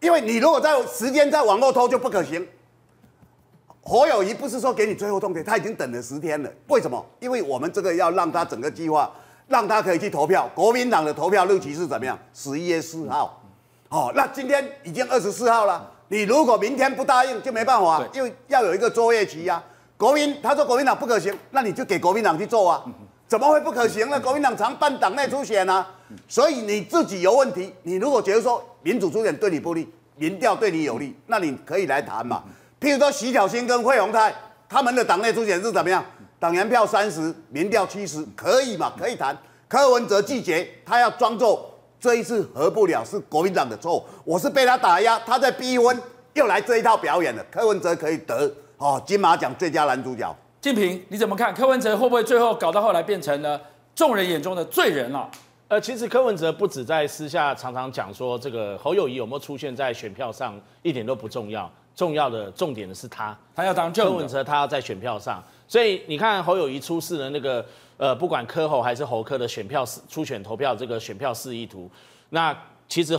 [0.00, 2.46] 因为你如果在时间再往后拖就不可行。
[3.80, 6.50] 侯友谊不是说给你最后通牒，他已经等了十天了。
[6.66, 7.02] 为什么？
[7.18, 9.10] 因为我们这个要让他整个计划，
[9.48, 10.48] 让他可以去投票。
[10.54, 12.16] 国民党的投票日期是怎么样？
[12.32, 13.42] 十一月四号。
[13.88, 15.90] 哦，那今天已经二十四号了。
[16.08, 19.64] 你如果明天不答应，就没办法，因为要有一个作业期呀、啊。
[19.96, 22.84] 国民他说国民党不可行，那你就给国民党去做啊。
[23.26, 24.20] 怎么会不可行呢？
[24.20, 25.86] 国民党常办党内初选啊。
[26.26, 32.42] 所以你自己有问题，你如果觉得说民主初选对你不利，民调对你有利，那你可以来谈嘛。
[32.80, 34.34] 譬如说徐巧芯跟惠鸿泰
[34.68, 36.04] 他们的党内初选是怎么样？
[36.40, 38.92] 党员票三十，民调七十，可以嘛？
[38.96, 39.36] 可以谈。
[39.66, 46.00] 柯文哲拒绝，他要装作这一次合不了是国民党的错，我是被他打压，他在逼婚，
[46.34, 47.44] 又来这一套表演了。
[47.50, 50.34] 柯文哲可以得哦金马奖最佳男主角。
[50.60, 51.52] 敬平，你怎么看？
[51.52, 53.60] 柯文哲会不会最后搞到后来变成了
[53.94, 55.28] 众人眼中的罪人了？
[55.66, 61.70] 呃，其实柯文哲不止在私下常常讲说，这个侯友谊有没有出现在选票上一点都不重要。
[61.94, 64.12] 重要的重点的是他，他要当正的。
[64.12, 67.64] 柯文哲他要在选票上，所以你看侯友谊出示的那个
[67.98, 71.90] 呃，不管柯侯还是侯科的选票初选投票这个选票示意图，
[72.30, 72.56] 那
[72.88, 73.18] 其实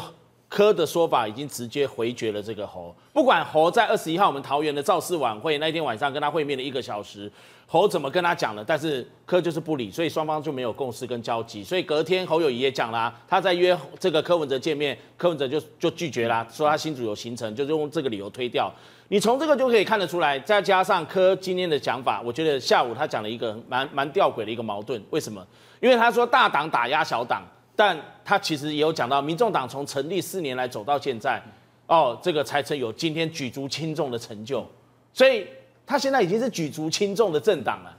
[0.49, 2.93] 柯的说法已经直接回绝了这个侯。
[3.13, 7.31] 不管侯在二十一号我们桃园的造势晚会那天晚上跟他会面了一个小时。
[7.71, 8.65] 侯怎么跟他讲了？
[8.65, 11.63] 但是柯就是不理，所以双方就没有共识跟交集。
[11.63, 18.73] 所以隔天侯友宜也讲啦，他在约这个柯文哲见面，柯文哲就就拒绝啦，说他新主有行程，就是用这个理由推掉。
[19.09, 24.99] 你从这个就可以看得出来，再加上柯今天的讲法，我觉得下午他讲了一个蛮蛮吊诡的一个矛盾。
[25.11, 25.45] 为什么？
[25.79, 27.43] 因为他说大党打压小党，
[27.79, 31.41] 但他其实也有讲到，民众党从成立四年来走到现在，
[31.87, 34.67] 哦，这个才曾有今天举足轻重的成就，
[35.13, 35.47] 所以。
[35.91, 37.91] 他现在已经是举足轻重的政党了，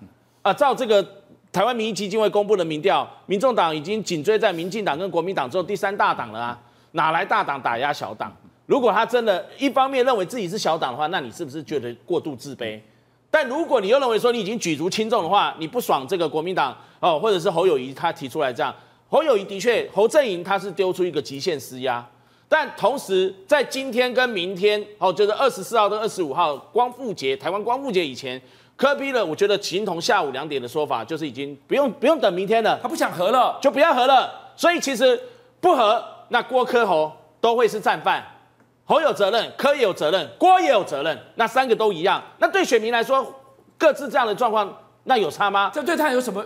[0.43, 1.05] 啊，照这个
[1.51, 6.63] 台湾民意基金会公布的民调，民众党已经紧追在民进党跟国民党之后第三大党了啊，
[6.93, 8.33] 哪来大党打压小党？
[8.67, 12.79] 如果他真的一方面认为自己是小党的话，那你是不是觉得过度自卑？
[13.29, 18.73] 但如果你又认为说你已经举足轻重的话，你不爽这个国民党哦，或者是侯友宜他提出来这样，
[19.11, 22.03] 侯友谊的确侯阵营他是丢出一个极限施压。
[22.49, 28.41] 但同时，在今天跟明天，哦，就是二十四号跟二十五号光复节，台湾光复节以前，
[28.77, 34.33] 柯比了，我觉得形同下午两点的说法，就是已经不用不用等明天了，他不想和了，就不要和了。
[34.57, 35.21] 所以其实
[35.61, 38.21] 不和，那郭柯侯都会是战犯，
[38.85, 42.21] 侯有责任，柯也有责任，郭也有责任，那三个都一样。
[42.39, 43.33] 那对选民来说，
[43.79, 45.71] 各自这样的状况，那有差吗？
[45.73, 46.45] 这对他有什么？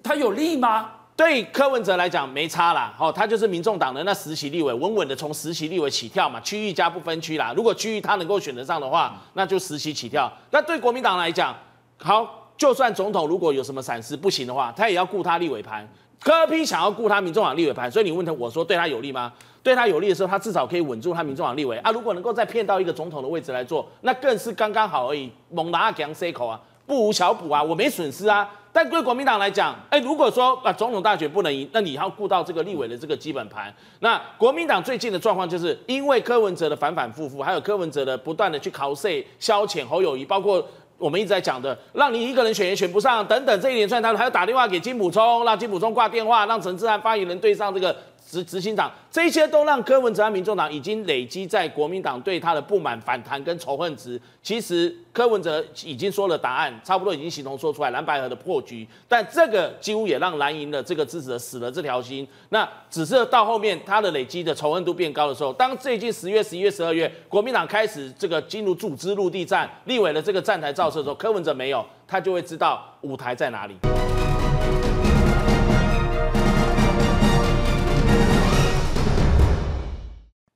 [0.00, 0.92] 他有利吗？
[1.18, 7.52] 对柯文哲来讲没差啦，哦，他就是民众党的那十席立委，稳稳的从十席立委起跳嘛，区域加不分区啦。
[7.56, 10.32] 如果区域他能够选得上的话，那就十席起跳。
[10.52, 11.52] 那对国民党来讲，
[11.96, 15.84] 好，就算总统如果有什么闪失不行的话，他也要顾他立委盘。
[16.20, 19.32] 柯批想要顾他民众党立委盘，所以你问他，我说对他有利吗？
[19.60, 21.90] 对他有利的时候，他至少可以稳住他民众党立委啊。
[21.90, 25.28] 如果能够再骗到一个总统的位置来做，那更是刚刚好而已。
[25.50, 28.48] 猛拿强 C 口啊，不无小补啊，我没损失啊。
[28.72, 33.74] 但对国民党来讲，哎，如果说啊总统大选不能赢，那你要顾到这个立委的这个基本盘。
[34.00, 40.64] 那国民党最近的状况，就是因为柯文哲的反反复复，还有柯文哲的不断的去考税消遣侯友谊，包括
[40.96, 47.96] 我们一直在讲的，让你一个人选也选不上等等这一连串，他还要打电话给金普聪，让金普聪挂电话，让陈志安发言人对上这个。
[48.28, 54.20] 执执行长，这些都让柯文哲和民众党已经累积在国民党对他的不满、反弹跟仇恨值。
[54.42, 58.86] 其实柯文哲已经说了答案，差不多已经形同说出来蓝白河的破局。
[59.08, 62.28] 但这个几乎也让蓝营的这个支持者死了这条心。
[62.50, 73.74] 那只是到后面他的累积的仇恨度变高的时候，当最近十月、十一月、十二月，国民党开始这个进入组织陆地战、立委的这个站台造势的时候，柯文哲没有，他就会知道舞台在哪里。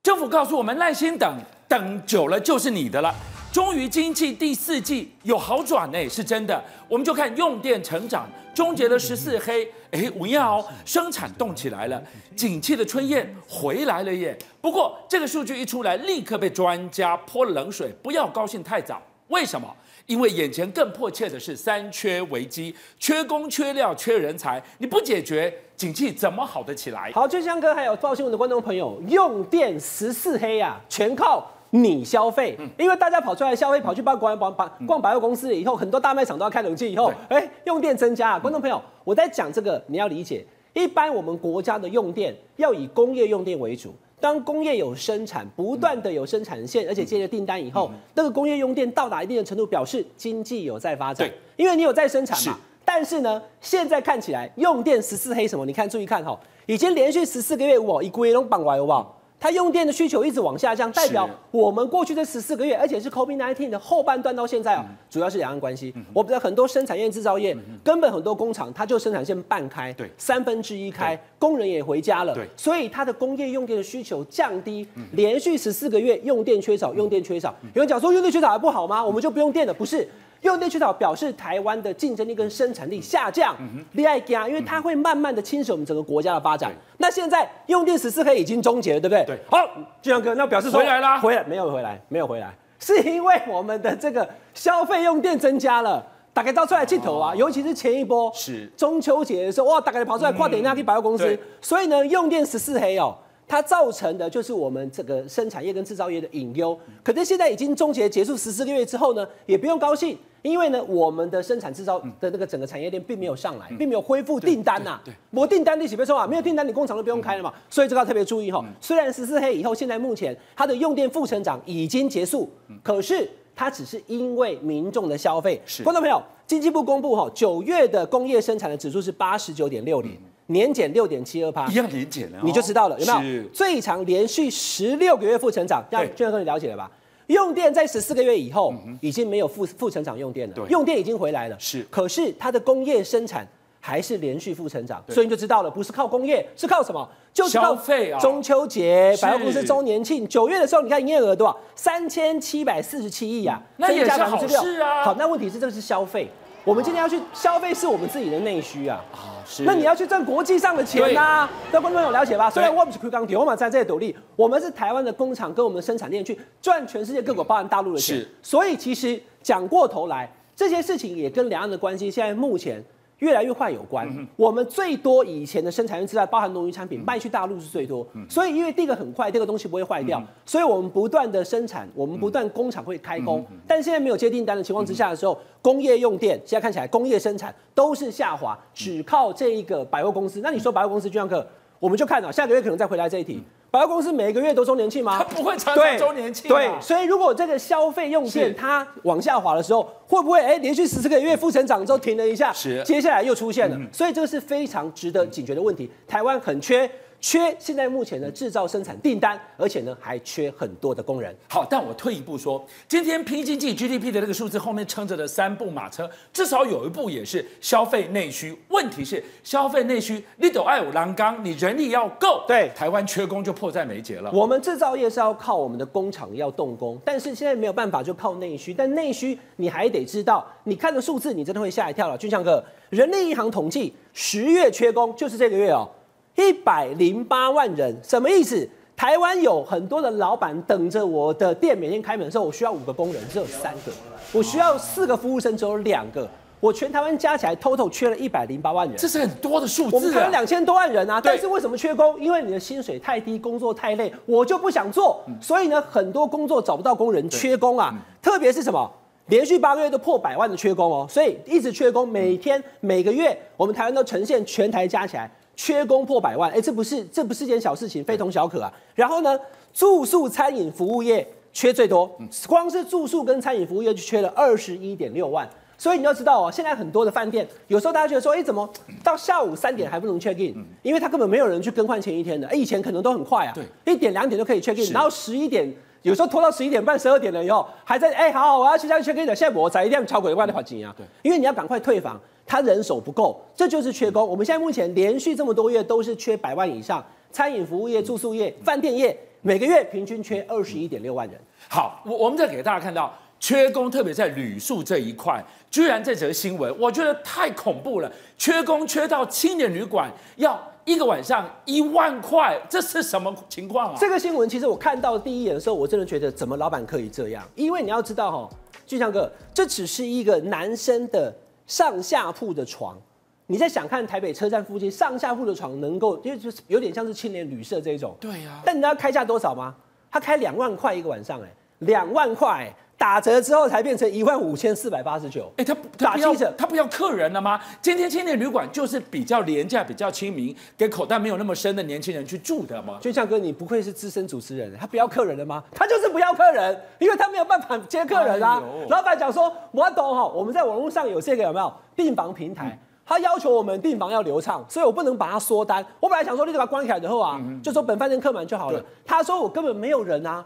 [0.02, 1.38] 政府告诉我们耐心等，
[1.68, 3.14] 等久了就是你的了。
[3.52, 6.60] 终于经济第四季有好转呢，是真的。
[6.88, 9.64] 我们就看用电成长，终结了十四黑。
[9.92, 12.02] 哎，五样哦生产动起来了，
[12.34, 14.36] 景气的春燕回来了耶。
[14.60, 17.94] 不过这个数据一出来，立刻被专家泼了冷水。
[18.02, 19.72] 不要高兴太早，为什么？
[20.06, 24.62] 因为眼前更迫切的是三缺危机，缺工、缺料、缺人才。
[24.78, 27.10] 你不解决，景气怎么好得起来？
[27.12, 32.56] 好，俊香哥还有报新闻的观众朋友，用电十四黑啊，全靠你消费。
[32.58, 34.54] 嗯、因为大家跑出来消费，跑去逛逛逛
[34.86, 38.38] 逛百货公司以后，很多大卖场都要开冷气以后，哎，用电增加。
[38.38, 43.94] 观众朋友，我在讲这个，你要理解，一般我们国家的用电要以工业用电为主。
[44.22, 51.28] 当工业有生产，不断的有生产线，而且接了订单以后，那个工业用电到达一定的程度，表示经济有在发展。
[51.28, 52.56] 对，因为你有在生产嘛。
[52.84, 55.66] 但是呢，现在看起来用电十四黑什么？
[55.66, 59.21] 你看，注意看哈，已经连续十四个月，哇，一个月都绑完，好不好？
[59.42, 65.92] 它用电的需求一直往下降，代表我们过去这十四个月，而且是 COVID-19 的后半段到现在啊，嗯、主要是两岸关系。
[65.96, 77.52] 嗯、我们的很多生产业、制造业，嗯、根本很多工厂，它就生产线半开，对，三分之一开，工人也回家了，对，所以它的工业用电的需求降低，嗯、连续十四个月用电缺少，用电缺少。
[77.62, 79.04] 嗯、有人讲说用电缺少还不好吗？
[79.04, 79.74] 我们就不用电了？
[79.74, 80.08] 不是。
[80.42, 83.56] 用电缺少表示台湾的竞争力跟生产力下降，
[83.92, 84.46] 厉害呀！
[84.46, 86.70] 因为它会慢慢的侵蚀我们整个国家的发展。
[86.98, 89.24] 那现在用电十四黑已经终结了，对不对？
[89.24, 89.38] 对。
[89.48, 89.58] 好，
[90.00, 103.16] 俊阳哥，那表示说回来啦，回来没有回来，没有回来，是因为我们的这个消费用电增加了，大概到出来镜头啊，哦、尤其是前一波是中秋节的时候，哇，大概跑出来跨点那去百货公司，嗯、所以呢，用电十四黑哦。
[103.52, 106.74] 它造成的就是我们这个生产业跟制造业的隐忧。
[107.04, 114.98] 可是现在已经终结结束十四个月之后呢，也不用高兴，因为呢，我们的生产制造的那个整个产业链并没有上来，并没有恢复订单呐。
[115.04, 116.26] 对，没订单你岂别说啊？
[116.26, 117.52] 没有订单你工厂都不用开了嘛。
[117.68, 118.64] 所以这个要特别注意哈。
[118.80, 122.48] 虽然十四黑以后，现在目前它的用电负成长已经结束，
[122.82, 125.60] 可是它只是因为民众的消费。
[125.66, 130.18] 是，观众朋友，经济部公布哈，九月的工业生产的指数是八十九点六零。
[130.46, 133.42] 年减六点七二趴，一样年减了，你就知道了，有没有？
[133.48, 136.90] 最长连续十六个月负成长，让俊相哥你了解了吧？
[137.28, 141.56] 用电在十四个月以后已经没有负负成长用电了，用电已经回来了。
[141.58, 143.46] 是，可是它的工业生产
[143.80, 147.08] 还是连续负成长，所以你就知道了，不是靠工业，是靠什么？
[147.32, 148.20] 就是靠费啊！
[148.20, 151.56] 中秋节、百货公司周年庆，九月的时候，你看营业额多少？
[151.74, 155.04] 三千七百四十七亿啊，那也是好事啊。
[155.04, 156.28] 好，那问题是这个是消费。
[156.64, 159.31] 我们今天要去消费是我们自己的内需啊，啊是。
[159.64, 162.50] 那你要去挣国际上的钱呐、啊，各位观众朋友了解吧？
[162.50, 168.26] 虽然我们是 Q 钢铁，我们在这里努力，我们是台湾的工厂跟我们的生产链去赚全世界各国，包含大陆的钱。
[168.42, 172.82] 所以其实讲过头来，这些事情也跟两岸的关系现在目前。
[173.22, 191.46] 越来越快有关，嗯、我们最多以前的生产用资料，包含农渔产品卖去大陆是最多，嗯、所以因为第一个很快，第二个东西不会坏掉，嗯、所以我们不断的生产，我们不断工厂会开工，嗯、但现在没有接订单的情况之下的时候，嗯、工业用电现在看起来工业生产都是下滑，只靠这一个百货公司，那你说百货公司就像个。
[191.82, 195.18] 我们就看到下个月可能再回来这一题，百货公司每个月都周年庆吗？
[195.18, 196.48] 它不会常常周年庆。
[196.48, 205.90] 对，所以如果这个消费用电它往下滑的时候，会不会哎连续十四个月负成长之后停了一下，是接下来又出现了，所以这个是非常值得警觉的问题。
[206.06, 206.88] 台湾很缺。
[207.22, 211.32] 缺现在目前的制造生产订单，而且呢还缺很多的工人。
[211.48, 218.58] 好，但我退一步说，今天 P 经济 GDP 的那个数字后面撑着的三部马车，至少有一部也是消费内需。
[218.68, 222.42] 问题是消费内需，你都爱有栏杆，你人力要够。
[222.48, 224.28] 对，台湾缺工就迫在眉睫了。
[224.32, 228.74] 我们制造业是要靠我们的工厂要动工，但是现在没有办法就靠内需。
[228.74, 232.18] 但内需你还得知道，你看的数字你真的会吓一跳了。
[232.18, 235.88] 俊相哥，人力银行统计十月缺工就是这个月哦。
[236.36, 238.68] 一百零八万人，什么意思？
[238.94, 243.90] 台湾有很多的老板等着我的店每天开门的时候，我需要五个工人，只有三个；
[244.32, 246.28] 我需要四个服务生，只有两个。
[246.60, 249.96] 我全台湾加起来，total 缺了一百零八万人，这是很多的数字。
[249.96, 252.20] 我们台湾两千多万人啊，但是为什么缺工？
[252.20, 255.20] 因为你的薪水太低，工作太累，我就不想做。
[255.40, 257.92] 所以呢，很多工作找不到工人，缺工啊。
[258.22, 258.88] 特别是什么？
[259.26, 265.28] 连续八个月都破百万的缺工哦，所以一直缺工，每天每个月我们台湾都呈现全台加起来。
[265.54, 268.72] 缺工破百万，哎，这不是这不是件小事情，非同小可啊。
[268.94, 269.38] 然后呢，
[269.72, 272.10] 住宿餐饮服务业缺最多，
[272.48, 275.48] 光是住宿跟餐饮服务业就缺了二十一点六万。
[275.78, 278.68] 所以你要知道哦，现在很多的饭店，有时候大家觉得说，哎，怎么
[279.02, 280.64] 到下午三点还不能 check in？
[280.82, 282.46] 因为他根本没有人去更换前一天的。
[282.46, 285.68] 哎，以前可能都很快啊，对，一点两点就可以 check in，然后十一点
[286.02, 289.34] 有时候拖到十一点半、十二点了以后，还在哎，好，我要去下去跟你讲。
[289.34, 292.20] 现在我才一定要超过一万的话金啊，对，因为你要赶快退房。
[292.44, 294.28] 他人手不够，这就是缺工。
[294.28, 301.40] 我们现在目前连续这么多月都是缺百万以上，餐饮服务业、住宿业、饭店业每个月平均缺二十一点六万人。
[301.68, 303.10] 好，我我们再给大家看到
[303.42, 308.10] 缺工，特别在旅宿这一块，居然这则新闻，我觉得太恐怖了。
[308.38, 313.96] 缺工缺到青年旅馆要一个晚上一万块，这是什么情况啊？
[313.98, 317.44] 这个新闻其实我看到第一眼的时候，我真的觉得怎么老板可以这样？
[317.56, 321.34] 因为你要知道哈，俊相哥，这只是一个男生的。
[321.64, 323.00] 上下铺的床，
[323.46, 328.14] 你在想看台北车站附近上下铺的床能够，因为就是有点像是青年旅社这种。
[328.20, 329.74] 对呀、但你知道开价多少吗？
[330.10, 332.70] 他开两万块一个晚上，哎，两万块，
[333.02, 335.52] 打折之后才变成一万五千四百八十九。
[335.56, 337.60] 哎，他打七折，他不要客人了吗？
[337.80, 342.98] 今天青年旅馆就是比较廉价、比较亲民，给口袋没有那么深的年轻人去住的吗？
[343.00, 345.64] 俊相哥，你不愧是资深主持人，他不要客人了吗？
[345.74, 348.62] 他就是不要客人，因为他没有办法接客人啊。
[348.64, 352.66] 哎、老板讲说，我懂哈，我们在网络上有这个有没有订房平台？
[352.66, 355.84] 嗯、他要求我们订房要流畅，所以我不能把它缩单。
[355.98, 358.80] 我本来想说你就把它关起来之后啊，嗯、就说本饭店客满就好了。
[359.04, 360.44] 他说我根本没有人啊，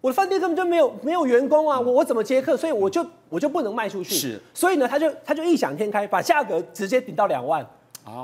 [0.00, 2.56] 我的饭店根本就没有没有员工啊，我我怎么接客？
[2.56, 4.14] 所以我就我就不能卖出去。
[4.14, 7.66] 是，所以呢，他就他就异想天开，把价格直接顶到两万。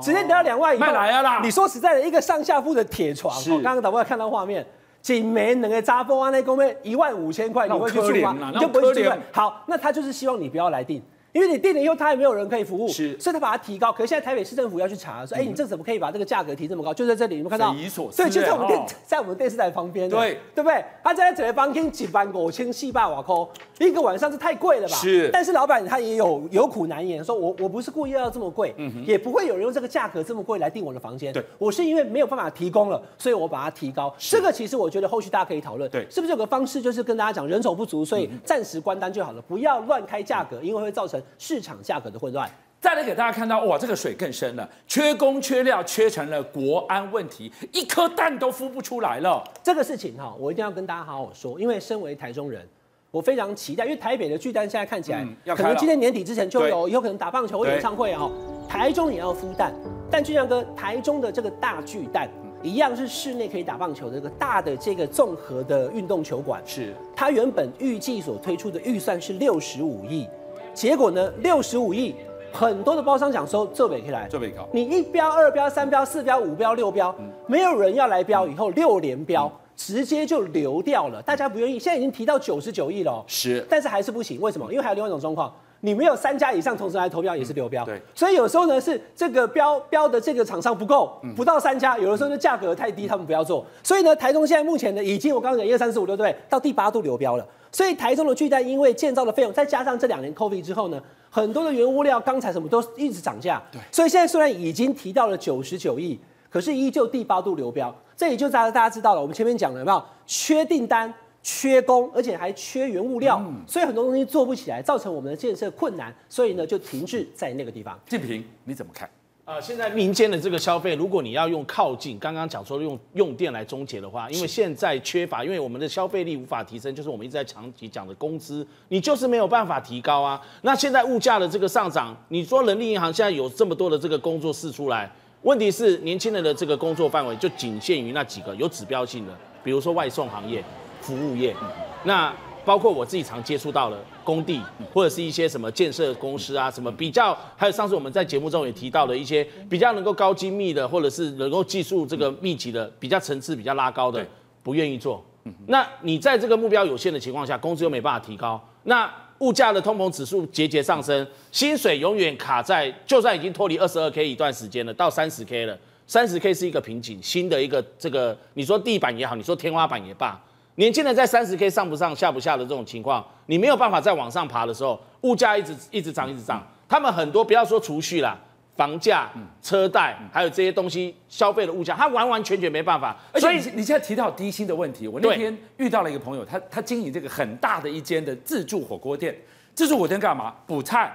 [0.01, 1.41] 直接顶到两万以后，卖来啊啦！
[1.43, 4.65] 你说实在的，一个上下铺的铁床，我刚刚导播看到画面，
[4.99, 8.35] 仅没能够扎风啊，那公面一万五千块，你会去住吗？
[8.51, 9.11] 你就不会去住。
[9.31, 10.99] 好，那他就是希望你不要来订。
[11.35, 13.91] 因为你定了以后，他也没有人可以服务，是，所以他把它提高。
[13.91, 16.93] 可是现在台北市政府要去查，说，哎、欸，你这怎么可以把这个价格提这么高？
[16.93, 18.23] 就在这里，你们看到，匪夷所思。
[18.23, 20.81] 对，就在我们电， 在我们电视台旁边，对，对不对？
[21.03, 24.95] 他在整个房间几万五千四百瓦扣，一个晚上是太贵了吧？
[24.95, 25.29] 是。
[25.33, 28.73] 但是老板他也有有苦难言，说我我不是故意要这么贵，
[29.05, 31.33] 也不会有人用这个价格这么贵来订我的房间。
[31.33, 34.15] 对，我是因为没有办法提供了，所以我把它提高。
[34.17, 42.49] 这个其实我觉得后续大家可以讨论，对，是不是有个方式就是跟大家讲人手不足，所以暂时关单就好了，不要乱开价格，因为会造成市场价格的混乱，
[42.79, 49.43] 再来给大家看到，哇，这个水更深了，缺工缺料，缺成了国安问题，一颗蛋都孵不出来了。
[49.63, 52.67] 这个事情哈，我一定要跟大家好好说，因为身为台中人，
[53.09, 58.31] 我非常期待，因为台北的巨蛋现在看起来，嗯、可能今年年底之前就有，以后可能打棒球或演唱会哦，
[58.69, 59.73] 台中也要孵蛋，
[60.11, 62.29] 但巨匠哥，台中的这个大巨蛋
[62.61, 66.93] 一样是室内可以打棒球的这个大的这个综合的运动球馆，是。
[67.15, 70.27] 它原本预计所推出的预算是六十五亿。
[70.75, 71.31] 结果呢？
[71.39, 72.13] 六十五亿，
[72.51, 74.67] 很多的包商想收，这边可以来，这边高。
[74.73, 77.15] 你一标、二标、三标、四标、五标、六标，
[77.47, 81.21] 没有人要来标，以后六连标，直接就流掉了。
[81.21, 84.41] 大家不愿意，现在已经提到九十九亿了，是，但是还是不行。
[84.41, 84.69] 为什么？
[84.69, 85.51] 因为还有另外一种状况，
[85.85, 87.85] 你没有三家以上同时来投标，也是流标。
[87.85, 93.63] 对，所以有时候呢是这个标标的这个厂商不够，不到三家，有的时候就价格太低，他们不要做。
[93.83, 97.45] 所以呢，台中现在目前呢，已经我刚刚讲一二三四五六对，到第八度流标了。
[97.71, 103.61] 所以台中的巨蛋因为建造的费用，再加上这两年 COVID 之后呢，很多的原物料、钢材什么都一直涨价。
[103.71, 106.19] 对，所以现在虽然已经提到了九十九亿，
[106.49, 107.93] 可是依旧第八度流标。
[108.17, 110.01] 这也就大家大家知道了，我们前面讲了有没有？
[110.25, 111.13] 缺订单、
[111.47, 117.99] 缺工，而且还缺原物料，嗯、所以很多东西做不起来，造成我们的建设困难，所以呢就停滞在那个地方。
[118.07, 119.07] 建平，你怎么看？
[119.45, 130.41] 呃，现在民间的这个消费，如果你要用靠近，刚刚讲说用用电来终结的话，因为现在缺乏，因为我们的消费力无法提升，就是我们一直在长期讲的工资，你就是没有办法提高啊。
[130.63, 135.07] 那现在物价的这个上涨，你说人力银行现在有这么多的这个工作室出来，
[135.43, 139.33] 问题是年轻人的这个工作范围就仅限于那几个有指标性的，
[139.63, 140.63] 比如说外送行业、
[141.05, 141.55] 服务业，
[142.03, 142.33] 那。
[142.65, 144.59] 包括我自己常接触到的工地，
[144.91, 154.25] 或者是一些什么建设公司啊，什么比较，还有上次我们在节目中也提到的一些比较能够高精密的，或者是能够技术这个密集的，比较层次比较拉高的，
[154.63, 155.23] 不愿意做。
[155.67, 159.07] 那你在这个目标有限的情况下，工资又没办法提高，那
[159.41, 165.77] 物价的通膨指数节节上升，薪水永远卡在，就算已经脱离二十二 K 一段时间了，到三十 K 了，
[166.07, 170.41] 三十 K 是一个瓶颈，新的一个这个，你说地板也好，你说天花板也罢。
[170.75, 176.61] 年轻人在三十 K 上不上下不下的这种情况，你没有办法再往上爬的时候，物价一直一直涨一直涨。
[176.87, 178.37] 他们很多不要说储蓄啦，
[178.75, 179.29] 房价、
[179.61, 183.15] 车贷，还有这些东西消费的物价，他完完全全没办法。
[183.35, 189.33] 所以你现在提到低薪的问题，我那天遇到了一个朋友，他他经营这个很大的一间的自助火锅店，
[189.73, 190.53] 自助火锅店干嘛？
[190.67, 191.09] 补菜、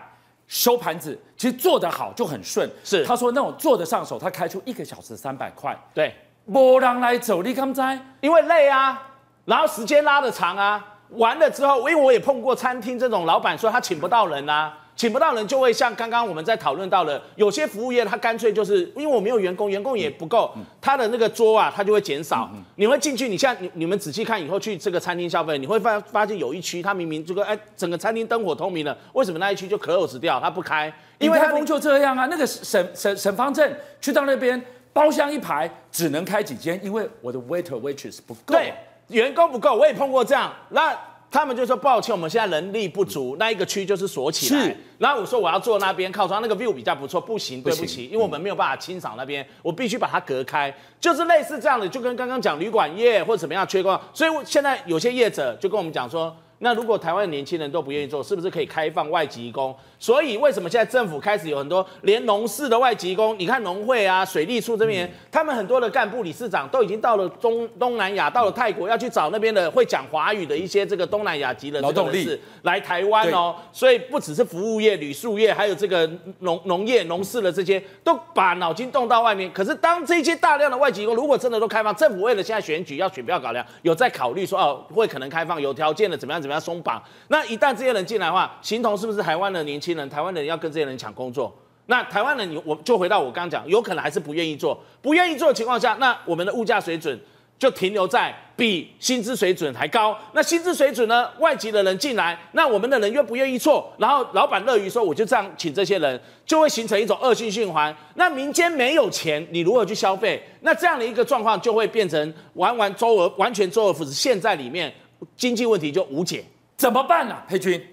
[0.47, 2.69] 收盘子，其实做得好就很顺。
[2.83, 5.79] 是，他说那种做得上手，他开出一个小时三百块。
[5.93, 6.15] 对，
[6.47, 8.01] 没人来走，你敢在？
[8.23, 9.09] 因为累啊。
[9.45, 22.49] 然后时间拉得长啊，完了之后，因为我也碰过餐厅这种老板说他请不到人啊，请不到人就会像刚刚我们在讨论到的，有些服务业他干脆就是因为我没有员工，员工也不够，他的那个桌啊他就会减少。
[22.77, 30.93] 你会进去，你现在你你们仔细看以后去这个餐厅消费，你会发发现有一区他明明这个哎整个餐厅灯火通明了，为什么那一区就 close 掉，他不开？
[31.19, 34.63] 因为他工就这样啊，那个沈沈沈方正去到那边
[34.93, 38.55] 包厢一排只能开几间，因为我的 waiter waitress 不够。
[38.55, 38.73] 对。
[39.11, 40.97] 员工不够，我也碰过这样，那
[41.31, 44.61] 他们就说抱歉，我们现在人力不足，那一个区就是锁起来。
[44.63, 56.35] 是，然后我说我要坐那边靠窗，那个 view 比较不错，不行，对不起，因为我们没有办法清扫那边，我必须把它隔开，就是类似这样的，就跟刚刚讲旅馆业或者怎么样缺工，所以现在有些业者就跟我们讲说。
[56.63, 59.75] 那如果台湾的年轻人都不愿意做，是不是可以开放外籍工？
[60.01, 63.39] 所以为什么现在政府开始有很多连农事的外籍工？
[63.39, 73.55] 你看农会啊、水利处这边，嗯、他们很多的干部、理事长都已经到了中东南亚，到了泰国，要去找那边的会讲华语的一些这个东南亚籍的劳动力来台湾哦。
[73.71, 79.53] 所以不只是服务业、旅宿业，还有这个农农业、农事的这些，都把脑筋动到外面。
[79.53, 86.59] 可是当这些大量的外籍工如果真的都开放，政府为了现在选举要选票考量，有在考虑说哦，会可能开放有条件的怎么样怎么样。
[86.59, 90.09] 松绑，那一旦这些人进来的话，形同是不是台湾的年轻人？
[90.09, 91.55] 台湾的人要跟这些人抢工作？
[91.87, 97.19] 那台湾人，你我就回到我刚刚讲，有可能还是不愿意做，不愿意做的情况下，那我们的物价水准
[97.59, 100.17] 就停留在比薪资水准还高。
[100.33, 101.29] 那薪资水准呢？
[101.41, 107.93] 外籍的人进来，那我们的人又不愿意做，然后老板乐于说，我就这样请这些人，就会形成一种恶性循环。
[108.15, 110.41] 那民间没有钱，你如何去消费？
[110.61, 114.13] 那这样的一个状况就会变成完完周而完全周而复始。
[114.13, 114.93] 现在里面
[115.37, 116.45] 经济问题就无解，
[116.77, 117.45] 怎么办呢、啊？
[117.49, 117.90] 佩君。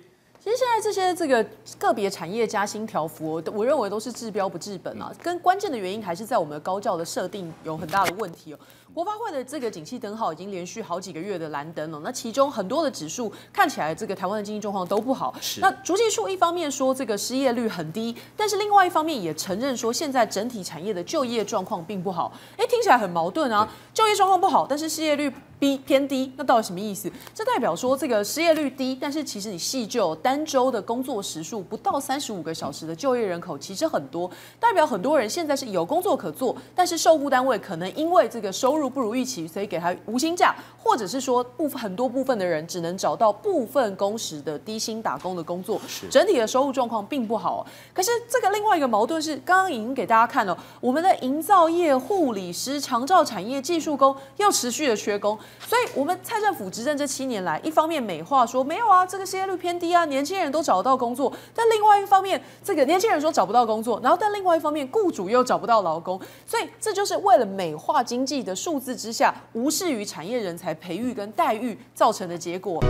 [0.47, 1.45] 其实现在这些这个
[1.77, 5.11] 个别产业加薪条幅，我认为都是治标不治本啊。
[5.21, 8.59] 跟关键的原因还是在我们的高教的设定有很大的问题哦。
[8.93, 15.35] 国发会的这个景气灯号已经连续好几个月的蓝灯了，那其中很多的指数看起来这个台湾的经济状况都不好。
[15.41, 15.59] 是。
[15.59, 22.31] 那逐计数一方面说这个失业率很低，但是另外一方面也承认说现在整体产业的就业状况并不好。
[22.55, 23.67] 哎，听起来很矛盾啊。
[23.93, 25.29] 就业状况不好，但是失业率。
[25.59, 27.11] B 偏低，那到底什么意思？
[27.33, 34.29] 这代表说这个失业率低，但是其实你细就单周的工作时数不到三十五个小时的就业人口其实很多，
[34.59, 45.81] 代表很多人现在是有工作可做，但是受雇单位可能因为这个收入不如预期，所以给他无薪假，或者是说部分很多部分的人只能找到部分工时的低薪打工的工作，
[46.11, 47.65] 整体的收入状况并不好。
[47.95, 55.35] 可是这个另外一个矛盾是，刚刚已经给大家看了，我们的营造业、护理师、长照产业、技术工又持续的缺工。
[55.59, 66.17] 所以，我们蔡政府执政这七年来，一方面美化说没有啊，这个失业率偏低啊，年轻人都找得到工作；但另外一方面，这个年轻人说找不到工作，然后但另外一方面，雇主又找不到劳工。
[66.45, 72.81] 所以，这就是为了美化经济的数字之下，无视于产业人才培育跟待遇造成的结果。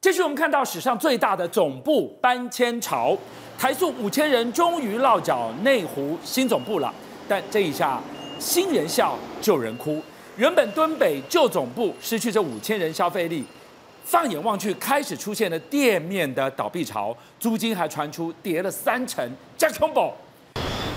[0.00, 3.16] 继续，我们看到史上最大的总部搬迁潮。
[3.58, 6.92] 台塑五千人终于落脚内湖新总部了，
[7.26, 8.00] 但这一下
[8.38, 10.02] 新人笑旧人哭。
[10.36, 13.44] 原本敦北旧总部失去这五千人消费力，
[14.04, 19.26] 放眼望去开始出现了店面的倒闭潮，租金还传出跌了三成。
[19.56, 20.12] 加空宝，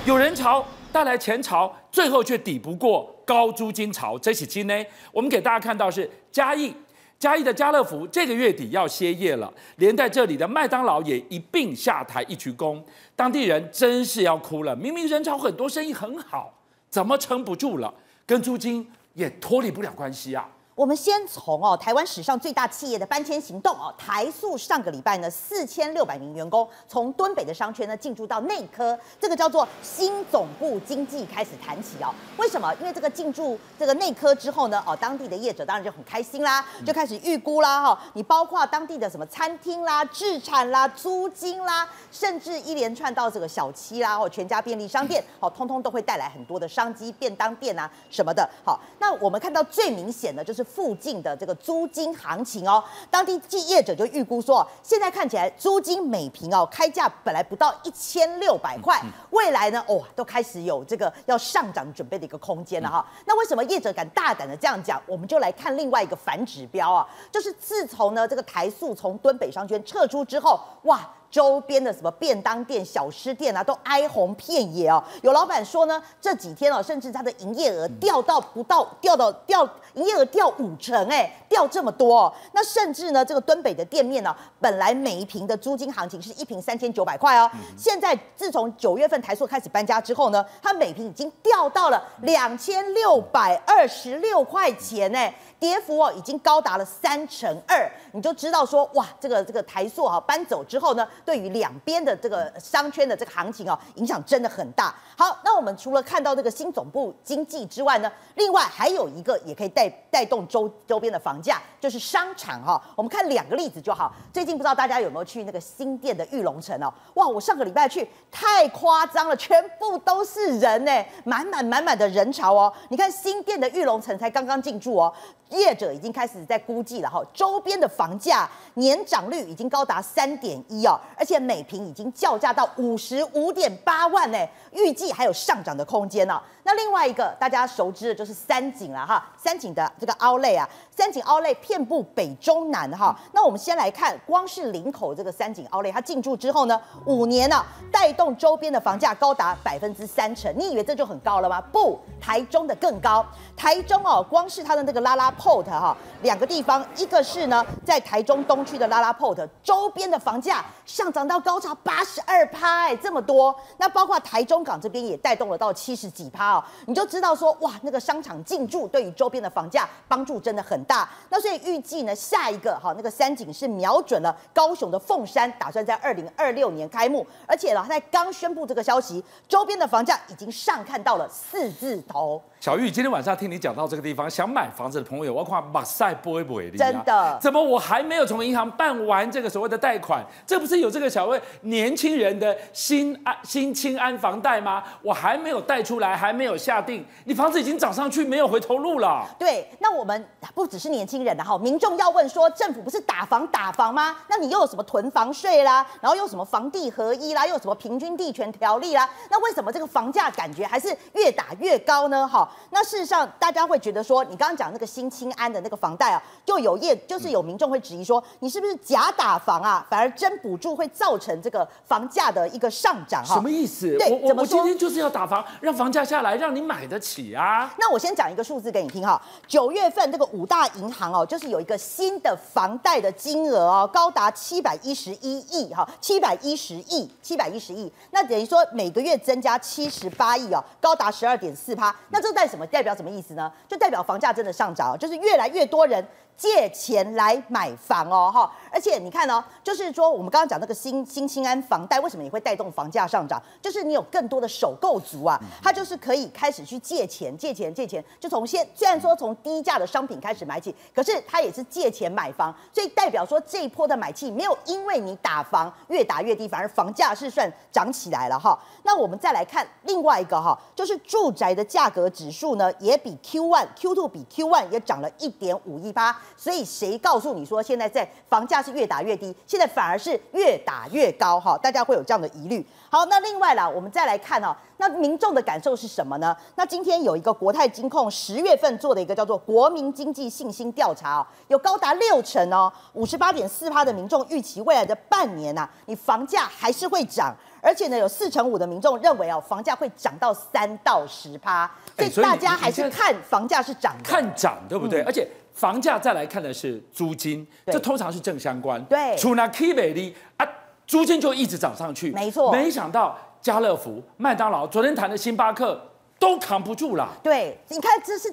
[0.05, 4.17] 有人潮带来钱潮，最后却抵不过高租金潮。
[4.19, 6.73] 这起金呢，我们给大家看到是嘉义。
[7.19, 12.81] 嘉义的家乐福这个月底要歇业了，连在这里的麦当劳也一并下台一鞠躬，
[13.15, 14.75] 当地人真是要哭了。
[14.75, 16.53] 明明人潮很多，生意很好，
[16.89, 17.93] 怎么撑不住了？
[18.25, 20.47] 跟租金也脱离不了关系啊。
[20.77, 32.13] 我们先从哦，台湾史上最大企业的搬迁行动哦，台塑上个礼拜呢，四千六百名员工从敦北的商圈呢进驻到内科，这个叫做新总部经济开始谈起哦。
[32.37, 32.71] 为什么？
[32.75, 37.99] 因为这个进驻这个内科之后呢，哦，当地的业者当然就很开心啦，就开始预估啦哈。
[38.13, 48.47] 你包括当地的什么餐厅啦、制产啦、租金啦，甚至一连串到这个小七啦或全家便利商店， 哦，通通都会带来很多的商机，便当店啊什么的。
[48.63, 50.66] 好，那我们看到最明显的就是。
[50.67, 59.01] 附近的这个租金行情哦，当地业者就预估说，现在看起来租金每平哦开价本来不到一千六百块，
[59.31, 63.05] 未来呢哦都开始有这个要上涨准备的一个空间了哈。
[63.25, 65.01] 那为什么业者敢大胆的这样讲？
[65.07, 70.99] 我们就来看另外一个反指标啊，就是自从呢这个台塑从敦北商圈撤出之后，哇。
[71.29, 75.03] 周边的什么便当店、小吃店啊，都哀鸿遍野哦。
[75.21, 82.33] 有老板说呢，这几天哦，甚至他的营业额掉到不到，掉到掉营业额掉五成，哎，掉这么多哦。
[82.53, 95.33] 那甚至呢，这个敦北的店面呢，本来每一平的租金行情是一平三千九百块哦，现在自从九月份台塑开始搬家之后呢，它每平已经掉到了两千六百二十六块钱，哎。
[95.59, 104.93] 跌幅哦，已经高达了三成二，你就知道说哇，这个这个台塑哈搬走之后呢，对于两边的这个商圈的这个行情哦，影响真的很大。
[105.17, 112.81] 好，那我们除了看到这个新总部经济之外呢，另外还有一个也可以带带动周周边的房价，就是商场哈。
[112.95, 114.13] 我们看两个例子就好。
[114.31, 116.93] 最近不知道大家有没有去那个新店的玉龙城哦？
[117.15, 122.71] 哇，我上个礼拜去，太夸张了，全部都是人呢，满满满满的人潮哦。
[122.89, 125.11] 你看新店的玉龙城才刚刚进驻哦。
[125.49, 134.37] 业者已经开始在估计了哈，周边的房价年涨率已经高达三点一哦，而且每坪已经叫价到五十五点八万呢，
[134.71, 136.41] 预计还有上涨的空间呢。
[136.63, 143.17] 那另外一个大家熟知的就是三井了哈，三井的这个 Outlet 啊，三井 Outlet 遍布北中南哈。
[143.31, 150.53] 那我们先来看，光是林口这个三井 Outlet，它进驻之后呢，五年呢、带动周边的房价高达百分之三成。
[150.57, 151.61] 你以为这就很高了吗？
[151.71, 153.25] 不，台中的更高。
[153.55, 163.55] 台中哦，光是它的那个拉拉 Port 哈，两个地方，一个是呢在台中东区的拉拉 Port，周边的房价上涨到高潮八十二趴，哎，这么多。
[163.77, 171.07] 那包括台中港这边也带动了到七十几趴哦，你就知道说哇，那个商场进驻对于周边的房价帮助真的很大。
[171.29, 182.41] 那所以预计呢，下一个哈那个三井是瞄准了高雄的凤山，打算在二零二六年开幕，而且呢，在刚宣布这个消息，周边的房价已经上看到了四字头。
[182.59, 187.37] 小玉，今天晚上听你讲到这个地方，想买房子的朋友，我看马赛不不为例，真的？
[187.39, 190.25] 怎么我还没有从银行办完这个所谓的贷款？
[190.45, 194.83] 这不是有这个小位年轻人的新安新青安房贷吗？
[195.03, 199.23] 我还没有贷出来，还没有下定，你房子已经涨上去，没有回头路了。
[199.37, 204.15] 对，那我们不只是年轻人的哈，民众要问说，政府不是打房打房吗？
[204.27, 205.85] 那你又有什么囤房税啦？
[206.01, 207.45] 然后又有什么房地合一啦？
[207.45, 209.07] 又有什么平均地权条例啦？
[209.29, 212.27] 那为什么这个房价感觉还是越打越高呢？
[212.27, 212.46] 哈？
[212.69, 219.85] 那事实上，大家会觉得说，你刚刚讲那个新清安的那个房贷啊，就有业，就是有民众会质疑说，你是不是假打房啊？
[219.89, 223.35] 反而真补助会造成这个房价的一个上涨哈？
[223.35, 223.97] 什么意思？
[223.97, 227.73] 对，我我今天就是要打房，让房价下来，让你买得起啊。
[227.77, 241.95] 那我先讲一个数字给你听哈，九月份这个五大银行哦，就是有一个新的房贷的金额哦，高达七百一十一亿哈，七百一十亿，七百一十亿，那等于说每个月增加七十八亿哦，高达十二点四趴。
[242.09, 242.67] 那这代什么？
[242.67, 243.51] 代表什么意思呢？
[243.67, 246.05] 就代表房价真的上涨，就是越来越多人
[246.37, 248.49] 借钱来买房哦，哈！
[248.71, 253.41] 而且你看哦，就是说我们刚刚讲那个新新兴安房贷，为什么也会带动房价上涨？
[253.59, 268.57] 就是你有更多的首购族啊，他就是可以开始去借钱，借钱，借钱，就从现虽然说从低价的商品开始买起，可是他也是借钱买房，所以代表说这一波的买气没有因为你打房越打越低，反而房价是算涨起来了哈。
[268.83, 276.15] 那我们再来看另外一个哈，就是住宅的价格指数呢，也比 Q one Q two 比 Q one 也涨了一点五一八。
[276.35, 281.57] 所以谁告诉你说现在在房价是越打越低，现在反而是越打越高哈？
[281.57, 282.65] 大家会有这样的疑虑。
[282.89, 286.35] 好，那另外啦，我们再来看哦，那民众的感受是什么呢？
[286.55, 305.01] 那今天有一个国泰金控十月份做的一个叫做国民经济信心调查哦，有高达六成哦，五十八点四趴的民众预期未来的半年呐，你房价还是会涨，而且呢，有四成五的民众认为哦，房价会涨到三到十趴，所以大家还是看房价是涨，看涨对不对？
[305.01, 305.27] 嗯、而且。
[305.57, 308.81] 房价再来看的是租金，这通常是正相关。
[308.85, 310.47] 对，除了 K 美丽啊，
[310.85, 312.11] 租金就一直涨上去。
[312.11, 315.81] 没错，没想到家乐福、麦当劳，昨天谈的星巴克
[316.19, 317.09] 都扛不住了。
[317.23, 318.31] 对，你看这是。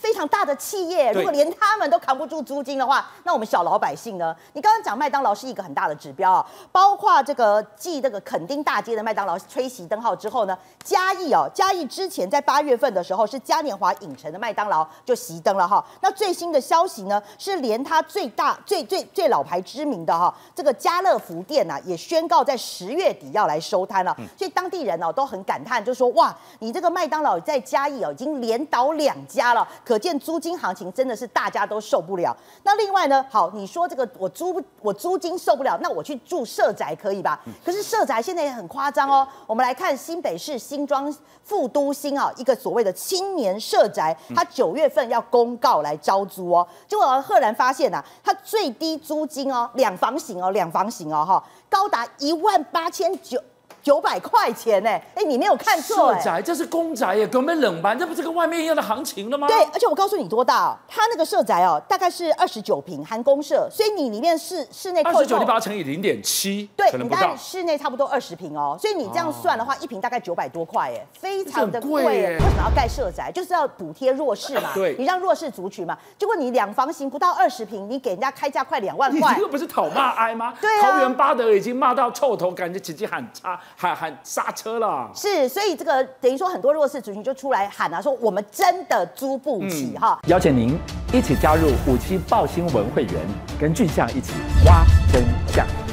[0.00, 4.36] 非常大的企业，如果连他们都扛不住租金的话，那我们小老百姓呢？
[4.52, 15.84] 你刚刚讲麦当劳是一个很大的指标啊，包括这个继这个垦丁大街的麦当劳吹熄灯号之后呢，嘉义哦，嘉义之前在八月份的时候是嘉年华影城的麦当劳就熄灯了哈。
[16.02, 24.14] 那最新的消息呢，是连他最大、最最最老牌知名的哈这个家乐福店呐，也宣告在十月底要来收摊了。
[24.36, 29.55] 所以当地人哦都很感叹，就说哇，你这个麦当劳在嘉义哦已经连倒两家。
[29.84, 32.36] 可见租金行情真的是大家都受不了。
[32.64, 37.40] 那另外呢，好，你说这个我租我租金受不了，那我去住社宅可以吧？
[37.64, 39.26] 可是社宅现在也很夸张哦。
[39.46, 46.66] 我们来看新北市新庄副都心啊，一个所谓的青年社宅，它九月份要公告来招租哦。
[46.88, 53.40] 结果赫然发现呐、啊，它最低租金哦，两房型哦，两房型哦，哈，高达一万八千九。
[53.86, 54.90] 九百块钱呢？
[55.14, 59.46] 哎，你没有看错，社宅这是公宅耶，根本冷盘，这不是跟外面一样的行情了吗？
[59.46, 72.04] 对，而且我告诉你多大哦，它那个社宅哦，大概是二十九平含公社，所以你里面室室内二十九，你把它乘以零点七，对，你看室内差不多二十平哦，所以你这样算的话，一平大概九百多块，哎，非常的贵。
[72.04, 73.30] 为什么要盖社宅？
[73.30, 75.96] 就是要补贴弱势嘛，对，你让弱势族群嘛。
[76.18, 80.52] 结果你两房型不到二十平，你给人家开价快两万块， 你这个不是讨骂哀吗？
[80.60, 84.52] 对啊，桃园八德已经骂到臭头，感觉直接喊叉喊喊刹。
[84.56, 90.18] 车了，是，所以这个等于说很多弱势族群就出来喊啊，说我们真的租不起哈。
[90.28, 90.78] 邀请您
[91.12, 93.14] 一起加入五七报新闻会员，
[93.60, 94.32] 跟俊相一起
[94.64, 95.85] 挖真相。